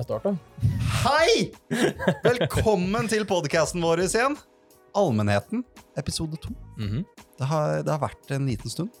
[0.00, 0.36] Jeg starter.
[1.04, 1.50] Hei!
[2.24, 4.36] Velkommen til podkasten vår igjen.
[4.96, 5.60] Allmennheten,
[6.00, 6.54] episode to.
[6.80, 7.02] Mhm.
[7.36, 8.94] Det har, det har vært en liten stund.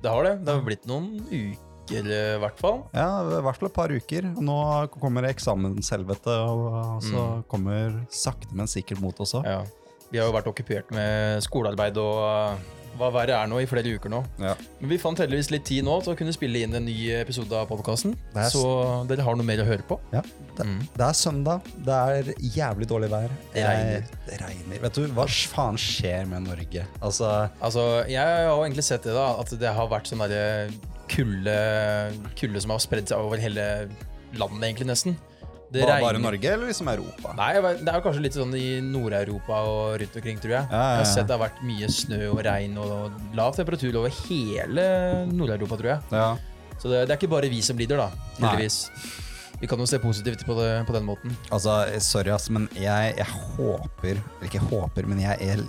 [0.00, 0.32] Det har det.
[0.46, 2.80] Det har blitt noen uker, i hvert fall.
[2.96, 4.30] Ja, i hvert fall et par uker.
[4.40, 4.56] Nå
[4.96, 7.44] kommer eksamenshelvete, og så Mm.
[7.52, 9.44] kommer sakte, men sikkert mot også.
[9.44, 9.64] Ja.
[10.10, 12.56] Vi har jo vært okkupert med skolearbeid og
[12.98, 14.20] hva verre er nå, i flere uker nå.
[14.42, 14.54] Ja.
[14.80, 17.52] Men vi fant heldigvis litt tid nå til å kunne spille inn en ny episode
[17.56, 18.16] av podkasten.
[18.52, 18.62] Så
[19.08, 19.98] dere har noe mer å høre på.
[20.12, 20.22] Ja,
[20.56, 20.80] det, Mm.
[20.96, 21.62] det er søndag.
[21.84, 23.30] Det er jævlig dårlig vær.
[23.54, 23.92] Det regner.
[23.92, 24.80] Jeg- Det regner.
[24.82, 26.86] Vet du, hva faen skjer med Norge?
[27.00, 30.70] Altså, Altså, Jeg har jo egentlig sett det, da, at det har vært sånn derre
[31.08, 31.56] kulde,
[32.36, 33.88] kulde som har spredd seg over hele
[34.36, 35.16] landet, egentlig, nesten.
[35.68, 37.34] Det bare, bare Norge, eller liksom Europa?
[37.36, 40.68] Nei, det er jo kanskje litt sånn i Nord-Europa og rundt omkring, tror jeg.
[40.72, 44.00] Ja, ja, Jeg har sett det har vært mye snø og regn og lav temperatur
[44.00, 44.86] over hele
[45.28, 46.00] Nord-Europa, tror jeg.
[46.22, 46.30] Ja.
[46.78, 48.08] Så det, det er ikke bare vi som lider, da.
[48.38, 48.54] Nei.
[48.54, 48.80] Heldigvis.
[49.58, 51.34] Vi kan jo se positivt på, det, på den måten.
[51.50, 55.64] Altså, sorry ass, men jeg, jeg håper Eller ikke håper, men jeg, jeg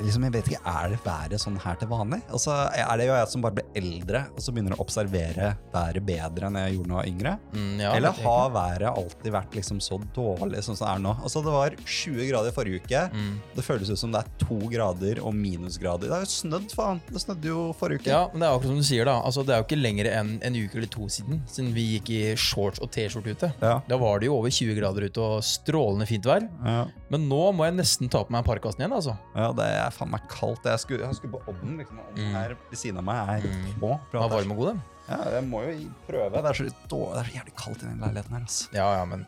[0.00, 2.20] liksom, jeg vet ikke, Er det været sånn her til vanlig?
[2.30, 6.06] Altså, Er det jo jeg som bare blir eldre og så begynner å observere været
[6.06, 7.32] bedre enn jeg gjorde da jeg var yngre?
[7.52, 11.14] Mm, ja, Eller har været alltid vært liksom så dårlig som det er nå?
[11.22, 13.02] Altså, Det var 20 grader forrige uke.
[13.12, 13.34] Mm.
[13.56, 16.08] Det føles ut som det er to grader og minusgrader.
[16.08, 17.00] Det har jo snødd, faen.
[17.10, 18.10] Det snødde jo forrige uke.
[18.12, 19.18] Ja, men det er akkurat som du sier, da.
[19.22, 22.10] Altså, det er jo ikke lenger enn en uke eller to siden siden vi gikk
[22.14, 23.52] i shorts og T-skjorte ute.
[23.62, 23.80] Ja.
[23.88, 26.46] Da var det jo over 20 grader ute og strålende fint vær.
[26.64, 26.84] Ja.
[27.12, 29.12] Men nå må jeg nesten ta på meg parkasen igjen, altså.
[29.36, 30.64] ja, det er faen meg kaldt.
[30.64, 31.76] Jeg skulle, jeg skulle på ovnen.
[31.82, 31.98] liksom.
[32.00, 32.32] Ovnen Mm.
[32.38, 33.74] her ved siden av meg er Mm.
[33.82, 33.90] på.
[34.12, 34.82] Var varm og god, den.
[35.08, 36.30] Ja, jeg må jo prøve.
[36.32, 36.72] Det er så, det
[37.20, 38.40] er så jævlig kaldt i den leiligheten her.
[38.46, 38.68] Altså.
[38.72, 39.26] Ja, ja, men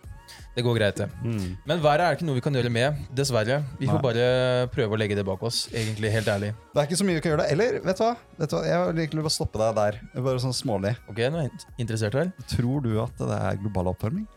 [0.54, 1.08] det går greit, det.
[1.66, 3.60] Men været er ikke noe vi kan gjøre med, dessverre.
[3.80, 4.04] Vi får Nei.
[4.04, 4.26] bare
[4.74, 6.52] prøve å legge det bak oss, egentlig, helt ærlig.
[6.74, 7.48] Det er ikke så mye vi kan gjøre det.
[7.56, 8.12] Eller, vet du hva?
[8.38, 8.62] Vet du hva?
[8.68, 9.98] Jeg vil egentlig bare stoppe deg der.
[10.28, 10.94] Bare sånn smålig.
[11.10, 12.30] Ok, nå er jeg interessert her.
[12.50, 14.28] Tror du at det er global oppvarming?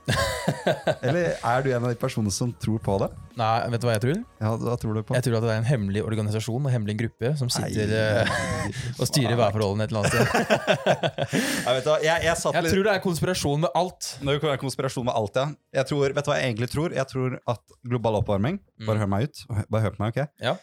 [1.08, 3.10] Eller er du en av de personene som tror på det?
[3.38, 4.22] Nei, vet du hva jeg tror?
[4.42, 5.14] Ja, hva tror du på?
[5.18, 8.64] Jeg tror at det er en hemmelig organisasjon og hemmelig gruppe som sitter Nei, eh,
[9.02, 10.26] og styrer værforholdene et eller annet sted.
[11.68, 11.98] Jeg, vet du hva?
[12.02, 14.08] jeg, jeg satt Jeg litt tror det er konspirasjon med alt.
[14.24, 15.46] Nå kan det være konspirasjon med alt, ja.
[15.78, 16.94] Jeg tror, vet du hva jeg egentlig tror?
[16.96, 19.44] Jeg tror at global oppvarming Bare hør meg ut.
[19.72, 20.30] Bare hør på meg, ok?
[20.44, 20.56] Ja.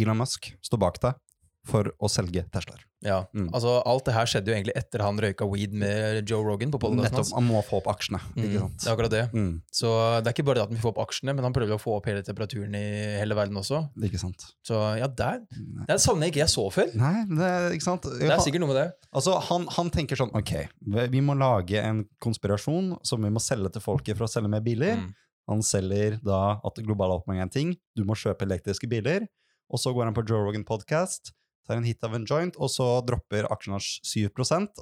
[0.00, 1.18] Elon Musk står bak deg
[1.64, 2.82] for å selge Teslaer.
[3.04, 3.50] Ja, Mm.
[3.52, 6.78] altså Alt det her skjedde jo egentlig etter han røyka weed med Joe Rogan på
[6.80, 7.32] podcasten Nettopp.
[7.36, 8.20] Han må få opp aksjene.
[8.36, 8.78] Ikke Mm, sant?
[8.80, 9.22] det er akkurat det.
[9.32, 9.90] Mm, Så
[10.22, 11.96] det er ikke bare det at han får opp aksjene, men han prøver å få
[11.96, 13.82] opp hele temperaturen i hele verden også.
[14.00, 14.44] ikke sant.
[14.64, 16.94] Så ja, der Det er jeg ikke jeg så før.
[16.94, 18.02] Nei, det er, ikke sant?
[18.02, 18.92] Det er sikkert noe med det.
[19.12, 20.68] Altså, han, han tenker sånn Ok,
[21.10, 24.60] vi må lage en konspirasjon som vi må selge til folket for å selge mer
[24.64, 24.96] biler.
[24.96, 25.14] Mm.
[25.48, 27.76] Han selger da at global oppvarming er en ting.
[27.94, 29.26] Du må kjøpe elektriske biler.
[29.70, 31.32] Og så går han på Joe Rogan podcast,
[31.66, 34.28] tar en hit av en joint, og så dropper aksjen hans 7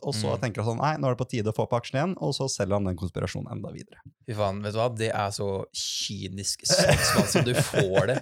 [0.03, 0.41] Og så Mm.
[0.41, 2.15] tenker han sånn Nei, nå er det på tide å få opp aksjen igjen.
[2.21, 4.01] Og så selger han den konspirasjonen enda videre.
[4.27, 4.89] Fy faen, vet du hva?
[4.97, 8.19] Det er så kynisk salgsmann som du får det.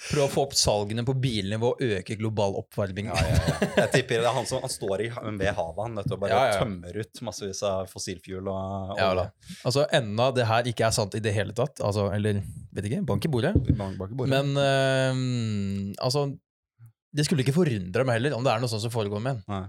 [0.00, 3.10] Prøv å få opp salgene på bilene ved å øke global oppvarming.
[3.12, 6.20] Jeg tipper det er han som han står i, ved havet han, vet du, og
[6.22, 6.62] bare Ja, ja.
[6.62, 9.26] tømmer ut massevis av fossilfuel og Ja, olje.
[9.68, 12.40] Altså, enda det her ikke er sant i det hele tatt, altså, eller
[12.72, 13.52] vet ikke, bank i bordet.
[13.76, 14.32] Bank, bank i bordet.
[14.40, 16.30] Men uh, altså
[17.12, 19.68] Det skulle ikke forundre meg heller om det er noe sånt som foregår med ham.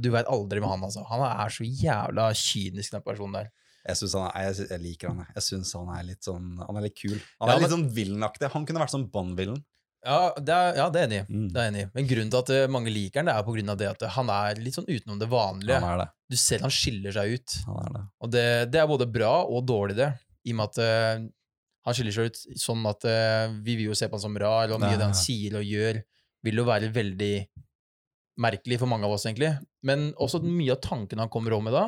[0.00, 1.04] Du vet aldri med han, altså.
[1.10, 3.50] Han er så jævla kynisk, den personen der.
[3.86, 5.20] Jeg, han er, jeg, jeg liker han.
[5.34, 5.42] jeg.
[5.46, 7.14] Syns han er litt sånn Han er litt kul.
[7.40, 8.50] Han Ja, er litt men- sånn villenaktig.
[8.52, 9.60] Han kunne vært sånn Bond-villen.
[10.04, 11.20] Ja, det er, ja, det er enig.
[11.28, 11.46] Mm.
[11.52, 11.84] Det er enig.
[11.94, 14.04] Men grunnen til at eh, mange liker han, det er på grunn av det at
[14.16, 15.80] han er litt sånn utenom det vanlige.
[15.82, 16.06] Han er det.
[16.32, 17.56] Du ser han skiller seg ut.
[17.66, 18.02] Han er det.
[18.24, 20.08] Og det, det er både bra og dårlig, det.
[20.48, 21.26] I og med at uh,
[21.84, 24.72] han skiller seg ut sånn at uh, vi vil jo se på han som rar,
[24.72, 26.00] og mye av det han sier og gjør,
[26.44, 27.46] vil jo være veldig
[28.40, 29.50] merkelig for mange av oss, egentlig.
[29.86, 31.84] Men også mye av tankene han kommer over med da,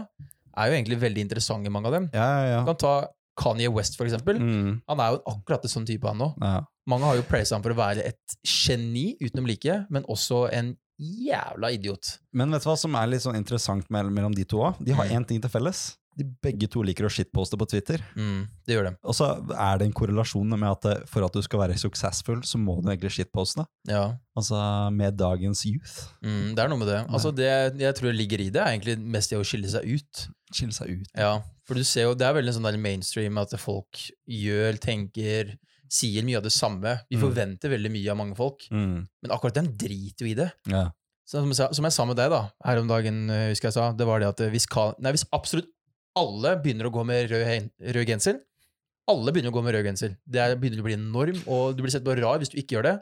[0.61, 2.11] er jo egentlig veldig interessante, mange av dem.
[2.13, 2.95] Ja, ja, Du kan ta
[3.41, 4.37] Kanye West, for eksempel.
[4.37, 6.35] Mm, Han er jo akkurat det sånn type, han òg.
[6.43, 6.61] ja.
[6.91, 10.73] Mange har jo praisa ham for å være et geni utenom like, men også en
[10.99, 12.19] jævla idiot.
[12.35, 14.83] Men vet du hva som er litt sånn interessant mellom de to òg?
[14.85, 15.13] De har Mm.
[15.23, 15.97] én ting til felles.
[16.19, 18.03] De begge to liker å shitposte på Twitter.
[18.17, 18.93] Mm, det gjør det.
[19.09, 22.43] Og så er det en korrelasjon med at eh, for at du skal være successful,
[22.45, 23.65] så må du egentlig shitposte.
[23.89, 24.19] Ja.
[24.37, 24.59] Altså
[24.93, 25.95] med dagens youth.
[26.23, 27.01] Mm, det er noe med det.
[27.09, 27.49] Altså det
[27.81, 30.27] jeg tror ligger i det, er egentlig mest det å skille seg ut.
[30.53, 31.09] Skille seg ut.
[31.17, 35.55] Ja, For du ser jo, det er veldig sånn der mainstream at folk gjør, tenker,
[35.93, 36.99] sier mye av det samme.
[37.09, 37.23] Vi Mm.
[37.23, 39.07] forventer veldig mye av mange folk, Mm.
[39.23, 40.53] men akkurat den driter jo i det.
[40.69, 40.91] Ja.
[41.25, 43.73] Som, jeg, sa- som jeg sa med deg da, her om dagen, eh, husker jeg
[43.79, 44.67] sa, det var det at eh, hvis,
[45.01, 45.69] nei, hvis absolutt
[46.19, 48.41] alle begynner å gå med rød, rød genser,
[49.11, 50.17] alle begynner å gå med rød genser.
[50.29, 52.59] Det er, begynner å bli en norm, og du blir sett på rar hvis du
[52.61, 52.97] ikke gjør det.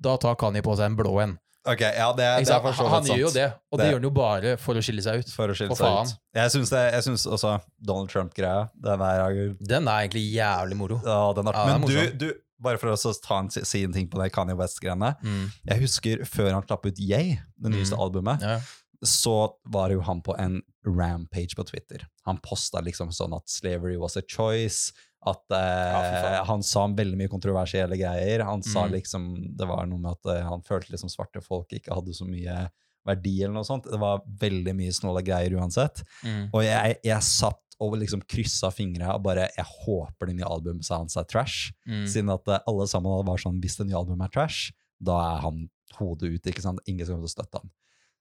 [0.00, 1.36] Da tar Kanye på seg en blå en.
[1.68, 2.62] Ok, ja, det, det er sant?
[2.64, 4.82] for så Han gjør jo det, og det, Det- gjør han jo bare for å
[4.82, 5.28] skille seg ut.
[5.34, 6.20] For å skille For seg ut.
[6.38, 7.50] Jeg syns, det, jeg syns også
[7.84, 11.00] Donald Trump-greia Den er, Den er egentlig jævlig moro.
[11.04, 13.82] ja, den er Ja, den er Men du, du, bare for å ta en, si
[13.84, 15.12] en ting på det Kanye West-greiene.
[15.22, 15.44] Mm.
[15.68, 18.02] Jeg husker før han slapp ut Yay, det nyeste Mm.
[18.06, 18.60] albumet, Ja.
[19.04, 22.06] Så var jo han på en rampage på Twitter.
[22.26, 24.92] Han posta liksom sånn at slavery was a choice.
[25.26, 25.92] At eh,
[26.32, 28.44] ja, han sa veldig mye kontroversielle greier.
[28.46, 28.92] Han sa Mm.
[28.92, 32.24] liksom Det var noe med at eh, han følte liksom svarte folk ikke hadde så
[32.26, 32.68] mye
[33.06, 33.84] verdi, eller noe sånt.
[33.90, 36.02] Det var veldig mye snåle greier uansett.
[36.24, 36.50] Mm.
[36.52, 40.88] Og jeg, jeg satt og liksom kryssa fingra og bare Jeg håper det nye albumet
[40.90, 41.72] hans er trash.
[41.86, 42.06] Mm.
[42.10, 45.42] Siden at eh, alle sammen var sånn Hvis det nye albumet er trash, da er
[45.44, 45.68] han
[45.98, 46.50] hodet ute.
[46.50, 46.80] ikke sant?
[46.86, 47.70] Ingen skal komme til å støtte han.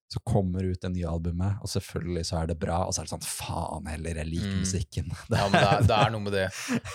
[0.10, 2.78] Så kommer ut det nye albumet, og selvfølgelig så er det bra.
[2.88, 4.62] Og så er det sånn Faen heller, jeg liker Mm.
[4.64, 5.10] musikken.
[5.36, 6.46] Ja, men det er, det er noe med det.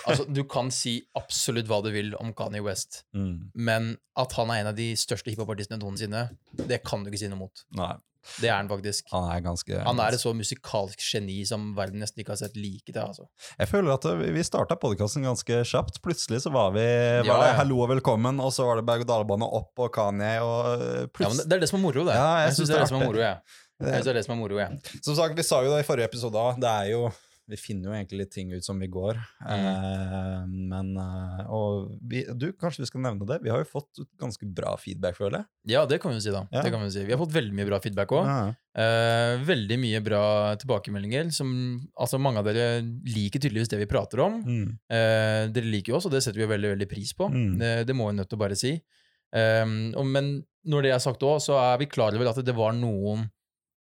[0.07, 3.51] Altså, du kan si absolutt hva du vil om Kanye West, Mm.
[3.53, 6.25] men at han er en av de største hiphopartistene noensinne,
[6.57, 7.63] det kan du ikke si noe mot.
[7.77, 7.93] Nei,
[8.41, 9.05] Det er han faktisk.
[9.11, 12.55] han er ganske Han er et så musikalsk geni som verden nesten ikke har sett
[12.57, 13.01] like til.
[13.01, 13.27] altså.
[13.59, 16.01] Jeg føler at eh, vi starta podkasten ganske kjapt.
[16.03, 19.45] Plutselig så var vi var Ja, det 'hallo og velkommen', og så var det berg-og-dal-bane
[19.45, 22.15] opp og Kanye, og eh, Ja, men det, er det som er moro, det.
[22.15, 23.37] Ja, jeg jeg synes syns det er er det som er moro, jeg.
[23.83, 24.79] Jeg synes det er det som er moro, jeg.
[25.03, 27.11] Som sagt, vi sa jo det i forrige episode òg, det er jo
[27.51, 29.17] Vi finner jo egentlig litt ting ut som vi går.
[29.51, 33.41] Eh, men eh, Og vi, du, kanskje vi skal nevne det?
[33.43, 35.47] Vi har jo fått ganske bra feedback, føler jeg.
[35.73, 36.45] Ja, det kan vi jo si, da.
[36.53, 36.63] Ja.
[36.63, 37.03] Det kan Vi si.
[37.03, 38.29] Vi har fått veldig mye bra feedback òg.
[38.31, 38.53] Ja.
[39.43, 40.23] veldig mye bra
[40.63, 41.33] tilbakemeldinger.
[41.35, 41.51] Som,
[41.99, 42.79] altså Mange av dere
[43.11, 44.39] liker tydeligvis det vi prater om.
[44.47, 44.71] Mm.
[44.87, 47.27] Eh, dere liker jo oss, og det setter vi veldig veldig pris på.
[47.27, 47.53] Mm.
[47.59, 48.77] Det, det må vi nødt til å bare si.
[49.33, 50.35] Og, men
[50.69, 53.25] når det er sagt òg, så er vi klar over at det var noen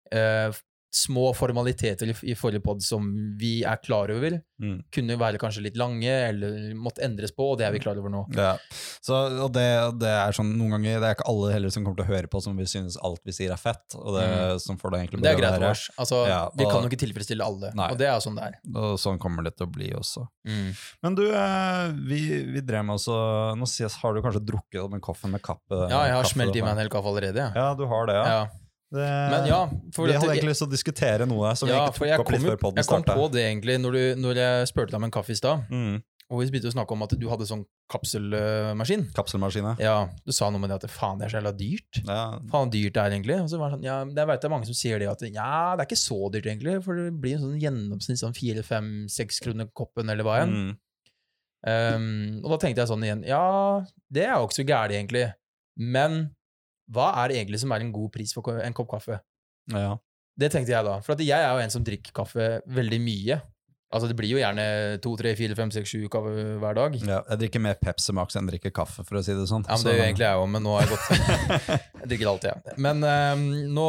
[0.09, 0.49] eh,
[0.91, 3.05] små formaliteter i, forrige pod som
[3.39, 4.39] vi er klar over.
[4.61, 4.81] Mm.
[4.93, 8.11] Kunne være kanskje litt lange, eller måtte endres på, og det er vi klar over
[8.13, 8.25] nå.
[8.35, 8.51] Ja.
[9.01, 9.15] Så,
[9.45, 9.63] og det,
[10.01, 12.29] det er sånn noen ganger Det er ikke alle heller som kommer til å høre
[12.31, 13.97] på som vil synes alt vi sier er fett.
[13.97, 14.59] Og det, Mm.
[14.61, 15.81] som får det egentlig det er greit for oss.
[15.99, 17.89] Altså, Ja, vi kan jo ikke tilfredsstille alle, Nei.
[17.91, 18.59] og det er sånn det er.
[18.75, 20.27] Og sånn kommer det til å bli også.
[20.47, 20.69] Mm.
[21.03, 22.21] Men du, eh, vi,
[22.53, 23.17] vi drev med også
[23.57, 23.67] Nå
[24.01, 26.73] har du kanskje drukket opp en kaffe med kaffe Ja, jeg har smelt i meg
[26.73, 27.37] en hel kaffe allerede.
[27.37, 27.51] Ja.
[27.55, 28.25] Ja, du har det, ja.
[28.25, 28.41] Ja.
[28.91, 29.61] Det, Men ja,
[29.95, 32.31] for vi hadde egentlig lyst til å diskutere noe som ja, vi ikke tok opp
[32.35, 32.97] litt før poden starta.
[32.99, 35.37] jeg kom på det egentlig når, du, når jeg spurte deg om en kaffe i
[35.39, 36.01] stad, Mm.
[36.31, 39.05] og vi begynte å snakke om at du hadde sånn kapselmaskin.
[39.15, 42.01] Kapselmaskin, Ja, du sa noe med det at faen, det er så jævla dyrt.
[42.07, 42.39] Ja.
[42.51, 43.39] Faen dyrt det er egentlig.
[43.43, 45.23] Og så var det sånn, ja, jeg vet det er mange som sier det, at
[45.27, 48.63] ja, det er ikke så dyrt egentlig, for det blir en sånn gjennomsnitt sånn fire,
[48.63, 50.55] fem, seks kroner koppen eller hva enn.
[50.55, 50.77] Mm.
[51.61, 52.05] Um,
[52.43, 53.41] og da tenkte jeg sånn igjen, ja,
[54.09, 55.27] det er jo ikke så gærent egentlig,
[55.77, 56.31] men
[56.91, 59.21] hva er det egentlig som er en god pris for en kopp kaffe?
[59.71, 59.95] ja.
[60.39, 63.35] Det tenkte jeg da, for at jeg er jo en som drikker kaffe veldig mye.
[63.91, 64.63] Altså det blir jo gjerne
[65.03, 66.93] to, tre, fire, fem, seks, sju kaffe hver dag.
[67.01, 67.19] Ja, ja.
[67.33, 69.65] Jeg drikker mer Pepsi Max enn drikker kaffe, for å si det sånn.
[69.67, 71.57] Ja, men det gjør egentlig jeg òg, men nå har jeg gått
[72.01, 72.77] Jeg drikker alltid, jeg.
[72.87, 73.43] Men um,
[73.75, 73.87] nå,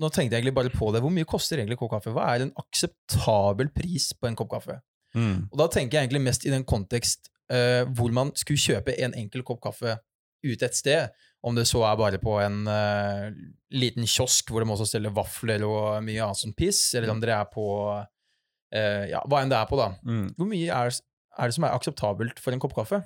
[0.00, 1.04] nå tenkte jeg egentlig bare på det.
[1.04, 2.14] Hvor mye koster egentlig kopp kaffe?
[2.16, 4.80] Hva er en akseptabel pris på en kopp kaffe?
[5.16, 5.36] mm.
[5.52, 9.16] Og da tenker jeg egentlig mest i den kontekst uh, hvor man skulle kjøpe en
[9.20, 9.98] enkel kopp kaffe
[10.46, 11.12] ute et sted,
[11.46, 13.28] om det så er bare på en uh,
[13.70, 17.42] liten kiosk hvor de også selger vafler og mye annet som piss, eller om dere
[17.44, 19.92] er på uh, ja, hva enn det er på, da.
[20.02, 20.32] Mm.
[20.38, 20.96] Hvor mye er,
[21.38, 23.02] er det som er akseptabelt for en kopp kaffe?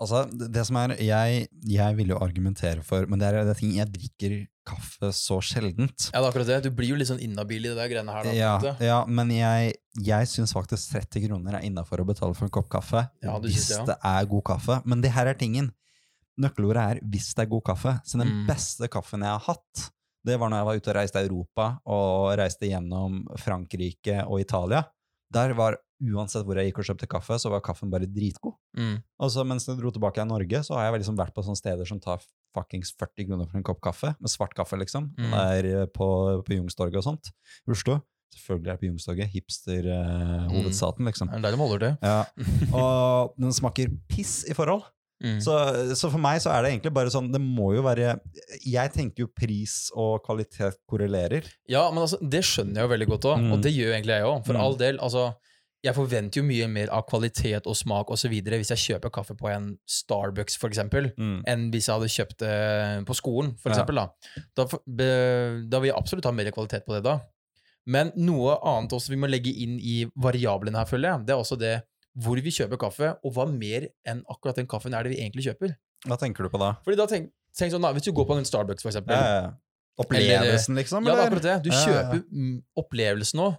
[0.00, 3.58] Altså, det som er jeg, jeg vil jo argumentere for Men det er, det er
[3.58, 4.36] ting Jeg drikker
[4.70, 6.06] kaffe så sjeldent.
[6.08, 6.58] Ja, det er akkurat det.
[6.64, 8.28] Du blir jo litt sånn inhabil i det der greiene her.
[8.28, 9.74] Da, Ja, ja, men jeg,
[10.06, 13.02] jeg syns faktisk 30 kroner er innafor å betale for en kopp kaffe.
[13.24, 13.86] Ja, hvis det, ja.
[13.90, 14.78] det er god kaffe.
[14.88, 15.72] Men det her er tingen.
[16.38, 18.00] Nøkkelordet er 'hvis det er god kaffe'.
[18.04, 18.46] Så den Mm.
[18.46, 19.90] beste kaffen jeg har hatt,
[20.24, 24.40] det var når jeg var ute og reiste i Europa, og reiste gjennom Frankrike og
[24.40, 24.84] Italia.
[25.32, 28.54] Der var, uansett hvor jeg gikk og kjøpte kaffe, så var kaffen bare dritgod.
[28.76, 29.02] Mm.
[29.20, 31.56] Og så mens jeg dro tilbake til Norge, så har jeg liksom vært på sånne
[31.56, 32.20] steder som tar
[32.54, 35.14] fuckings 40 kroner for en kopp kaffe, med svart kaffe, liksom.
[35.16, 35.30] Mm.
[35.30, 37.30] Der på, på Youngstorget og sånt.
[37.68, 38.00] I Oslo.
[38.34, 39.30] Selvfølgelig er det på Youngstorget.
[40.10, 41.28] Hipster-hovedstaten, liksom.
[41.28, 41.96] Det er der de holder til.
[42.02, 42.24] Ja.
[42.76, 44.82] Og den smaker piss i forhold.
[45.22, 45.36] Mm.
[45.44, 45.52] Så,
[46.00, 48.14] så for meg så er det egentlig bare sånn Det må jo være
[48.64, 51.44] Jeg tenker jo pris og kvalitet korrelerer.
[51.68, 53.52] Ja, men altså, det skjønner jeg jo veldig godt òg, Mm.
[53.52, 54.46] og det gjør egentlig jeg òg.
[54.46, 54.60] For Mm.
[54.64, 55.34] all del, altså
[55.82, 58.28] Jeg forventer jo mye mer av kvalitet og smak osv.
[58.44, 63.06] hvis jeg kjøper kaffe på en Starbucks, for eksempel, enn hvis jeg hadde kjøpt det
[63.06, 63.76] på skolen, for Ja.
[63.76, 63.94] eksempel.
[63.96, 64.08] Da.
[64.56, 64.64] Da,
[65.68, 67.20] da vil jeg absolutt ha mer kvalitet på det da.
[67.86, 71.40] Men noe annet også vi må legge inn i variablene her, føler jeg, det er
[71.40, 71.82] også det
[72.18, 75.44] hvor vi kjøper kaffe, og hva mer enn akkurat den kaffen er det vi egentlig
[75.46, 75.76] kjøper.
[76.08, 76.72] Hva tenker du på da?
[76.84, 79.42] Fordi da tenk, tenk sånn da, Hvis du går på en Starbucks, for eksempel, Ja,
[79.42, 79.50] ja.
[80.00, 81.04] Opplevelsen, liksom?
[81.06, 81.56] ja, det er akkurat det.
[81.66, 83.58] Du kjøper ja, opplevelsen òg.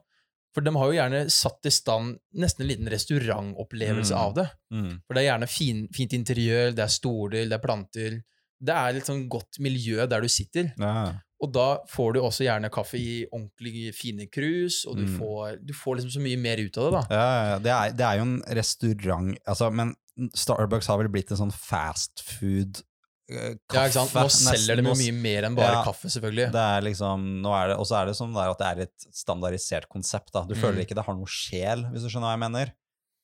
[0.51, 4.19] For de har jo gjerne satt i stand nesten en liten restaurantopplevelse Mm.
[4.19, 4.47] av det.
[4.73, 5.01] Mm.
[5.07, 8.21] For det er gjerne fin, fint interiør, det er stoler, det er planter.
[8.63, 10.73] det er litt sånn godt miljø der du sitter.
[10.77, 11.13] Ja.
[11.41, 15.17] Og da får du også gjerne kaffe i ordentlig fine krus, og du, Mm.
[15.17, 17.03] får, du får liksom så mye mer ut av det, da.
[17.09, 19.95] Ja, ja, det, er, det er jo en restaurant altså, Men
[20.35, 22.83] Starbucks har vel blitt en sånn fast food
[23.31, 23.73] eh, kaffe.
[23.73, 24.13] Ja, ikke sant?
[24.13, 25.83] Nå selger de mye mer enn bare Ja.
[25.87, 26.51] kaffe, selvfølgelig.
[26.51, 29.07] Det er liksom, nå er det, Og så er det sånn at det er et
[29.15, 30.31] standardisert konsept.
[30.33, 30.43] da.
[30.45, 30.61] Du Mm.
[30.61, 32.73] føler ikke det har noe sjel, hvis du skjønner hva jeg mener.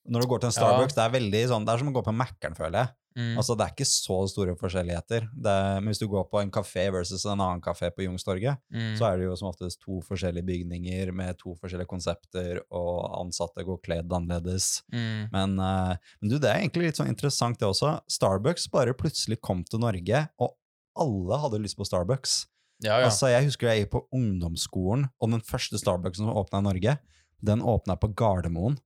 [0.09, 0.61] Når du går til en Ja.
[0.63, 2.89] Starbucks, det er veldig sånn, det er som å gå på Mækkern, føler jeg.
[3.17, 3.33] Mm.
[3.41, 5.27] Altså, Det er ikke så store forskjelligheter.
[5.33, 8.59] Det er, men hvis du går på en kafé versus en annen kafé på Youngstorget,
[8.71, 8.93] Mm.
[8.99, 13.65] så er det jo som oftest to forskjellige bygninger med to forskjellige konsepter, og ansatte
[13.65, 14.83] går kledd annerledes.
[14.93, 15.29] Mm.
[15.33, 17.95] Men, uh, men du, det er egentlig litt sånn interessant det også.
[18.07, 20.53] Starbucks bare plutselig kom til Norge, og
[20.97, 22.45] alle hadde lyst på Starbucks.
[22.85, 23.05] Ja, ja.
[23.09, 26.97] Altså, jeg husker jeg gikk på ungdomsskolen, og den første Starbucksen som åpna i Norge,
[27.41, 28.77] den åpna på Gardermoen.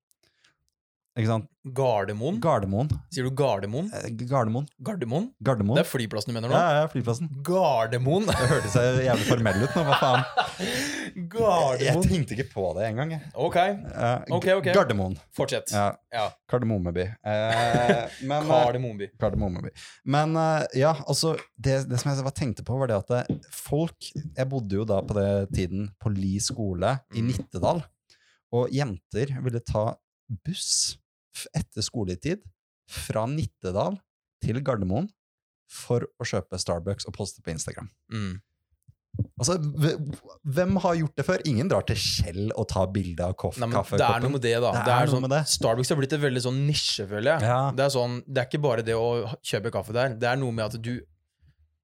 [1.20, 1.48] Ikke sant?
[1.75, 2.38] Gardermoen?
[2.41, 2.88] Gardermoen.
[3.12, 3.89] Sier du Gardermoen?
[3.94, 4.63] Eh, Gardermoen.
[4.80, 5.25] Gardermoen?
[5.44, 5.75] Gardermoen.
[5.75, 6.56] Det er flyplassen du mener nå?
[6.56, 7.27] Ja, ja, flyplassen.
[7.46, 8.30] Gardermoen!
[8.30, 10.24] Det hørtes jævlig formell ut nå, hva faen?
[11.82, 13.12] Jeg tenkte ikke på det engang.
[13.12, 13.22] jeg.
[13.36, 14.70] Ok, Eh, Ok, ok.
[14.74, 15.18] Gardermoen.
[15.36, 15.74] fortsett.
[15.75, 16.30] Ja, Ja.
[16.50, 17.06] Kardemommeby.
[17.27, 19.10] Uh, men, Kardemommeby.
[19.20, 19.70] Kardemommeby.
[20.06, 24.48] Men uh, ja, altså det, det som jeg tenkte på, var det at folk Jeg
[24.50, 27.27] bodde jo da på det tiden på Li skole i Mm.
[27.34, 27.84] Nittedal.
[28.56, 29.89] Og jenter ville ta
[30.48, 30.98] buss
[31.55, 32.43] etter skoletid
[32.91, 33.97] fra Nittedal
[34.43, 35.09] til Gardermoen
[35.71, 37.88] for å kjøpe Starbucks og poste på Instagram.
[38.11, 38.39] Mm.
[39.39, 39.57] Altså,
[40.47, 41.41] Hvem har gjort det før?
[41.47, 44.53] Ingen drar til Shell og tar bilde av koff- Nei, det er noe med det,
[44.63, 44.71] da.
[44.71, 45.41] Det Det er er sånn, med det.
[45.51, 47.41] Starbucks har blitt et veldig sånn nisje, føler jeg.
[47.51, 47.71] Ja.
[47.75, 49.09] Det, er sånn, det er ikke bare det å
[49.43, 50.15] kjøpe kaffe der.
[50.15, 50.93] Det er noe med at du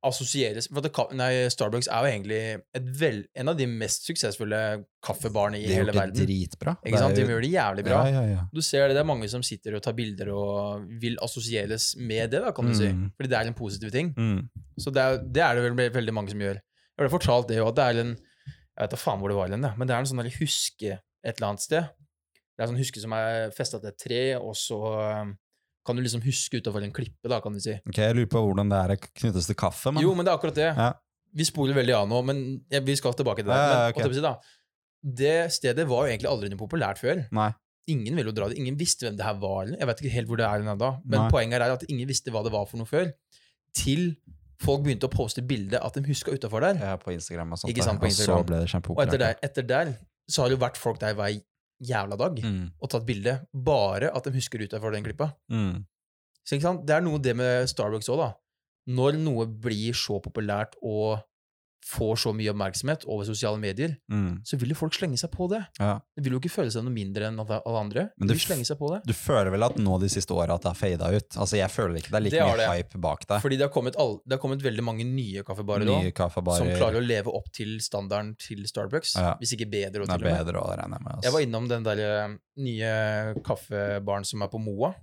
[0.05, 2.39] assosieres For at det, nei, Starbucks er jo egentlig
[2.77, 4.59] et vel, en av de mest suksessfulle
[5.03, 5.79] kaffebarene i De verden.
[5.79, 6.75] hele gjør det dritbra.
[6.85, 7.17] Ikke sant?
[7.17, 8.01] De gjør det jævlig bra.
[8.05, 8.43] Ja, ja, ja.
[8.53, 12.31] Du ser det, det er mange som sitter og tar bilder og vil assosieres med
[12.35, 12.91] det, da, kan du si.
[12.93, 13.09] Mm.
[13.17, 14.13] Fordi det er en positiv ting.
[14.17, 14.45] Mm.
[14.77, 16.61] Så det er, det er det vel veldig mange som gjør.
[16.61, 19.37] Jeg ble fortalt det jo, at det er en Jeg vet da faen hvor det
[19.37, 21.89] var det, men det er en sånn huske et eller annet sted.
[22.53, 24.77] Det er en sånn huske som er festa til et tre, og så
[25.87, 27.77] kan du liksom huske utover en klippe, da, kan du si.
[27.87, 29.93] Ok, Jeg lurer på hvordan det er knyttes til kaffe.
[29.93, 30.03] Men...
[30.03, 30.71] Jo, men det er akkurat det.
[30.75, 30.91] Ja.
[31.37, 33.57] Vi spoler veldig av nå, men ja, vi skal tilbake til det.
[33.57, 33.99] Ja, Men, ok.
[33.99, 34.35] hva skal vi si da?
[35.21, 37.23] Det stedet var jo egentlig aldri noe populært før.
[37.35, 37.51] Nei.
[37.93, 38.57] Ingen ville jo dra det.
[38.59, 39.69] Ingen visste hvem det her var.
[39.71, 41.27] Jeg vet ikke helt hvor det er ennå, men Nei.
[41.31, 43.13] poenget er at ingen visste hva det var for noe før.
[43.77, 44.09] Til
[44.63, 46.81] folk begynte å poste bilde at de huska utafor der.
[46.81, 47.71] Ja, på Instagram og sånt.
[47.71, 48.41] Ikke sant, på Instagram.
[48.41, 49.93] Og så ble det Og etter der, etter der
[50.27, 51.37] så har det jo vært folk der hver
[51.83, 52.71] jævla dag Mm.
[52.81, 53.45] og tatt bilde.
[53.53, 55.33] Bare at de husker ut utafor den klippa.
[55.51, 55.85] Mm.
[56.47, 56.59] Så?
[56.85, 58.33] Det er noe det med Starbucks òg, da.
[58.87, 61.19] Når noe blir så populært og
[61.87, 64.41] får så mye oppmerksomhet over sosiale medier, Mm.
[64.43, 65.61] så vil jo folk slenge seg på det.
[65.79, 65.99] Ja.
[66.15, 68.09] De vil jo ikke føle seg noe mindre enn alle andre.
[68.17, 69.01] Men De vil slenge seg på det.
[69.07, 71.29] Du føler vel at nå de siste åra at det har fada ut?
[71.37, 72.67] Altså, Jeg føler ikke det er like Det mye det.
[72.83, 73.41] hype bak deg.
[73.41, 76.99] Fordi det har kommet, all, det har kommet veldig mange nye kaffebarer kaffebarer som klarer
[77.01, 79.15] å leve opp til standarden til Starbucks.
[79.15, 79.35] Ja.
[79.39, 80.01] Hvis ikke bedre.
[80.03, 80.45] Og til bedre og med.
[80.45, 80.99] bedre å regne.
[81.23, 81.47] Jeg var Altså.
[81.47, 84.93] innom den der eh, nye kaffebaren som er på Moa.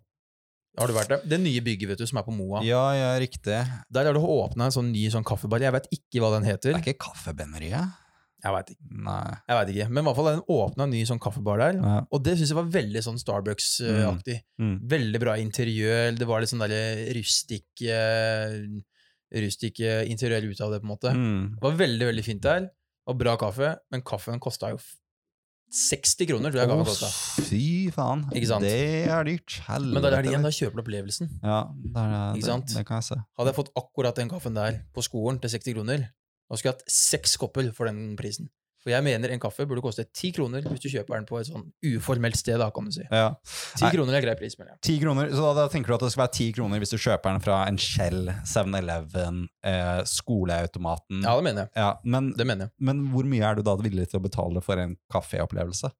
[0.78, 1.26] Har du vært der?
[1.30, 2.62] Det nye bygget vet du, som er på Moa.
[2.66, 3.60] Ja, ja, riktig.
[3.94, 5.62] Der har du åpna en sånn ny sånn kaffebar.
[5.62, 6.72] Jeg vet ikke hva den heter.
[6.72, 8.00] Det er ikke Kaffebønneriet?
[8.44, 8.88] Jeg vet ikke.
[9.06, 9.36] Nei.
[9.48, 9.86] Jeg vet ikke.
[9.88, 11.78] Men i hvert fall den åpna en ny sånn kaffebar der.
[11.80, 11.94] Ja.
[12.12, 14.36] Og det syns jeg var veldig sånn Starbucks-aktig.
[14.60, 14.74] Mm.
[14.90, 16.10] Veldig bra interiør.
[16.18, 16.82] Det var litt sånn derre
[17.16, 17.84] rustikk
[19.34, 19.80] Rustikk
[20.12, 21.14] interiør ut av det, på en måte.
[21.16, 21.46] Mm.
[21.56, 22.68] Det var veldig, veldig fint der.
[23.08, 23.72] Og bra kaffe.
[23.90, 24.82] Men kaffen kosta jo
[25.74, 27.08] 60 kroner, tror jeg Å, kosta.
[27.48, 27.62] fy
[27.94, 28.24] faen.
[28.30, 28.62] Ikke sant?
[28.62, 29.56] Det er dyrt.
[29.66, 29.94] Helvete.
[29.96, 31.30] Men da er det igjen, da kjøper du opplevelsen.
[31.42, 33.18] Ja, det, er, Ikke det, det kan jeg se.
[33.40, 36.06] Hadde jeg fått akkurat den kaffen der på skolen til 60 kroner,
[36.46, 38.50] da skulle jeg hatt seks kopper for den prisen.
[38.84, 41.48] For jeg mener en kaffe burde koste ti kroner hvis du kjøper den på et
[41.48, 43.00] sånn uformelt sted, da, kan du si.
[43.08, 43.30] Ja.
[43.80, 44.80] Ti kroner er grei pris, mener jeg.
[44.84, 46.98] 10 kroner, så da, da tenker du at det skal være 10 kroner hvis du
[47.00, 51.22] kjøper den fra en Shell, 7-Eleven, eh, skoleautomaten.
[51.24, 51.70] Ja, det mener jeg.
[51.80, 52.74] Ja, men, Det mener jeg.
[52.90, 55.90] men hvor mye er du da villig til å betale for en kaffeopplevelse?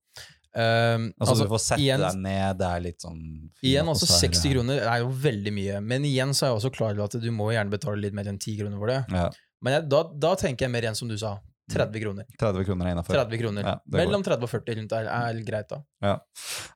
[0.55, 4.53] Um, Altså, du får sette igjen- deg ned, det er litt sånn Igjen, også 60
[4.53, 5.81] kroner er jo veldig mye.
[5.83, 8.29] Men igjen så er jeg også klar over at du må gjerne betale litt mer
[8.31, 9.01] enn 10 kroner for det.
[9.11, 9.31] Ja,
[9.65, 11.39] Men jeg, da, da tenker jeg mer igjen som du sa.
[11.73, 12.25] 30 kroner.
[12.39, 13.15] 30 kroner er innafor.
[13.17, 13.63] 30 kroner.
[13.65, 13.75] Ja.
[13.89, 15.79] Mellom 30 og 40 rundt er, er greit, da.
[16.05, 16.19] Ja.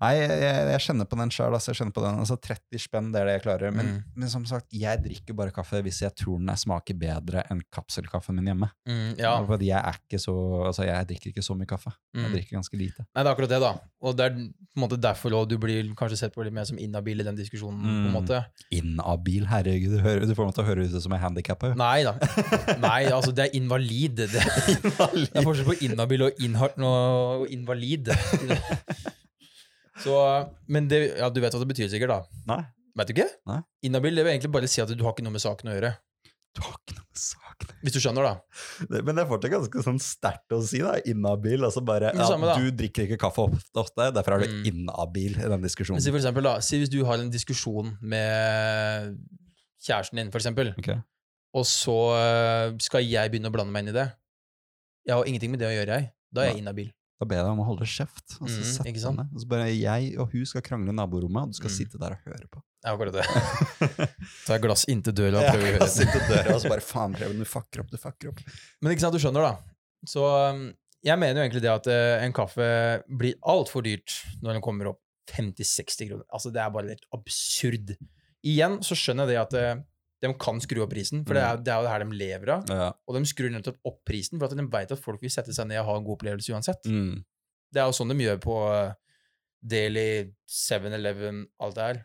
[0.00, 0.38] Nei, jeg,
[0.73, 1.52] jeg, kjenner på den sjøl.
[1.52, 2.21] Altså, jeg kjenner på den.
[2.23, 3.75] altså 30 spenn, det er det jeg klarer.
[3.75, 4.02] Men, Mm.
[4.16, 7.61] men som sagt, jeg drikker bare kaffe hvis jeg tror den er- smaker bedre enn
[7.73, 8.71] kapselkaffen min hjemme.
[8.88, 9.35] Mm, ja.
[9.47, 10.35] Fordi jeg er ikke så
[10.68, 11.92] Altså, jeg drikker ikke så mye kaffe.
[12.14, 12.33] Jeg Mm.
[12.35, 13.04] drikker ganske lite.
[13.14, 13.73] Nei, det er akkurat det, da.
[14.02, 16.64] Og det er på en måte derfor også du blir kanskje sett på litt mer
[16.64, 17.80] som inhabil i den diskusjonen.
[17.83, 18.12] på en Mm.
[18.16, 18.45] måte.
[18.73, 19.97] Inhabil, herregud.
[19.97, 21.75] Du, hører, du får meg til å høre ut som en er handikappa.
[21.76, 22.12] Nei da.
[22.78, 24.16] Nei, altså, det er invalid.
[24.16, 24.28] Det,
[24.82, 26.42] det er forskjell på inhabil og,
[26.88, 28.11] og invalid.
[29.99, 30.14] Så,
[30.70, 32.42] men det, ja, du vet hva det betyr sikkert, da.
[32.52, 32.61] Nei.
[32.99, 33.28] Vet du ikke?
[33.50, 33.61] Nei.
[33.87, 35.90] Inhabil det vil egentlig bare si at du har ikke noe med saken å gjøre.
[36.56, 38.87] Du har ikke noe med saken Hvis du skjønner, da.
[38.90, 40.94] Det- Men det er fortsatt ganske sånn sterkt å si, da.
[41.11, 41.66] Inhabil.
[41.66, 42.54] Altså bare ja, samme.
[42.58, 43.44] Du drikker ikke kaffe
[43.78, 44.64] ofte, derfor er du Mm.
[44.73, 46.00] inhabil i den diskusjonen.
[46.02, 46.56] si for eksempel, da.
[46.64, 49.18] Si hvis du har en diskusjon med
[49.82, 50.99] kjæresten din, for eksempel, Okay.
[51.54, 54.08] og så øh, skal jeg begynne å blande meg inn i det.
[55.08, 56.10] Jeg har ingenting med det å gjøre, jeg.
[56.36, 56.90] Da er jeg inhabil.
[57.18, 58.36] Da ber jeg deg om å holde kjeft.
[58.38, 59.30] Og så Mm, sette deg ned.
[59.34, 61.76] Og så bare jeg og hun skal krangle i naborommet, og du skal Mm.
[61.78, 62.60] sitte der og høre på.
[62.78, 63.24] Det er akkurat det.
[64.46, 65.88] Ta et glass inntil døra og Ja, prøve å høre.
[66.04, 68.38] i døra og så bare faen, Preben, du fucker opp, du fucker opp.
[68.82, 69.56] Men ikke sant, du skjønner, da.
[70.06, 70.22] Så
[70.52, 70.62] um,
[71.02, 72.68] jeg mener jo egentlig det at eh, en kaffe
[73.08, 75.00] blir altfor dyrt når den kommer opp
[75.34, 76.24] 50-60 kroner.
[76.32, 77.96] Altså, det er bare helt absurd.
[78.46, 79.82] Igjen så skjønner jeg det at eh,
[80.22, 82.50] de kan skru opp prisen, for det er, det er jo det her de lever
[82.56, 82.64] av.
[82.75, 82.88] Ja.
[83.06, 85.68] Og de skrur nettopp opp prisen for at de vet at folk vil sette seg
[85.70, 86.88] ned og ha en god opplevelse uansett.
[86.90, 87.20] Mm.
[87.72, 88.92] Det er jo sånn de gjør på eh,
[89.62, 90.08] Daily,
[90.48, 92.00] 7-Eleven, alt det her.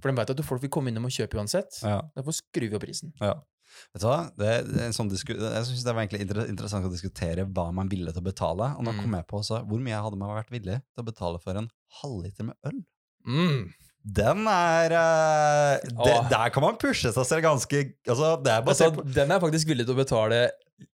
[0.00, 1.78] For de vet at folk vil komme innom og kjøpe uansett.
[1.82, 2.00] ja.
[2.16, 3.12] Derfor skrur vi opp prisen.
[3.18, 4.18] Vet du hva?
[4.38, 7.66] Det, det er en sånn jeg synes det var egentlig inter interessant å diskutere hva
[7.74, 8.70] man ville til å betale.
[8.78, 9.00] Og nå Mm.
[9.02, 11.68] kom jeg på også hvor mye hadde man vært villig til å betale for en
[12.02, 12.78] halvliter med øl.
[13.26, 13.72] Mm.
[14.06, 18.92] Den er uh, det, Der kan man pushe seg selv ganske altså, det er Altså,
[19.02, 20.44] den er faktisk villig til å betale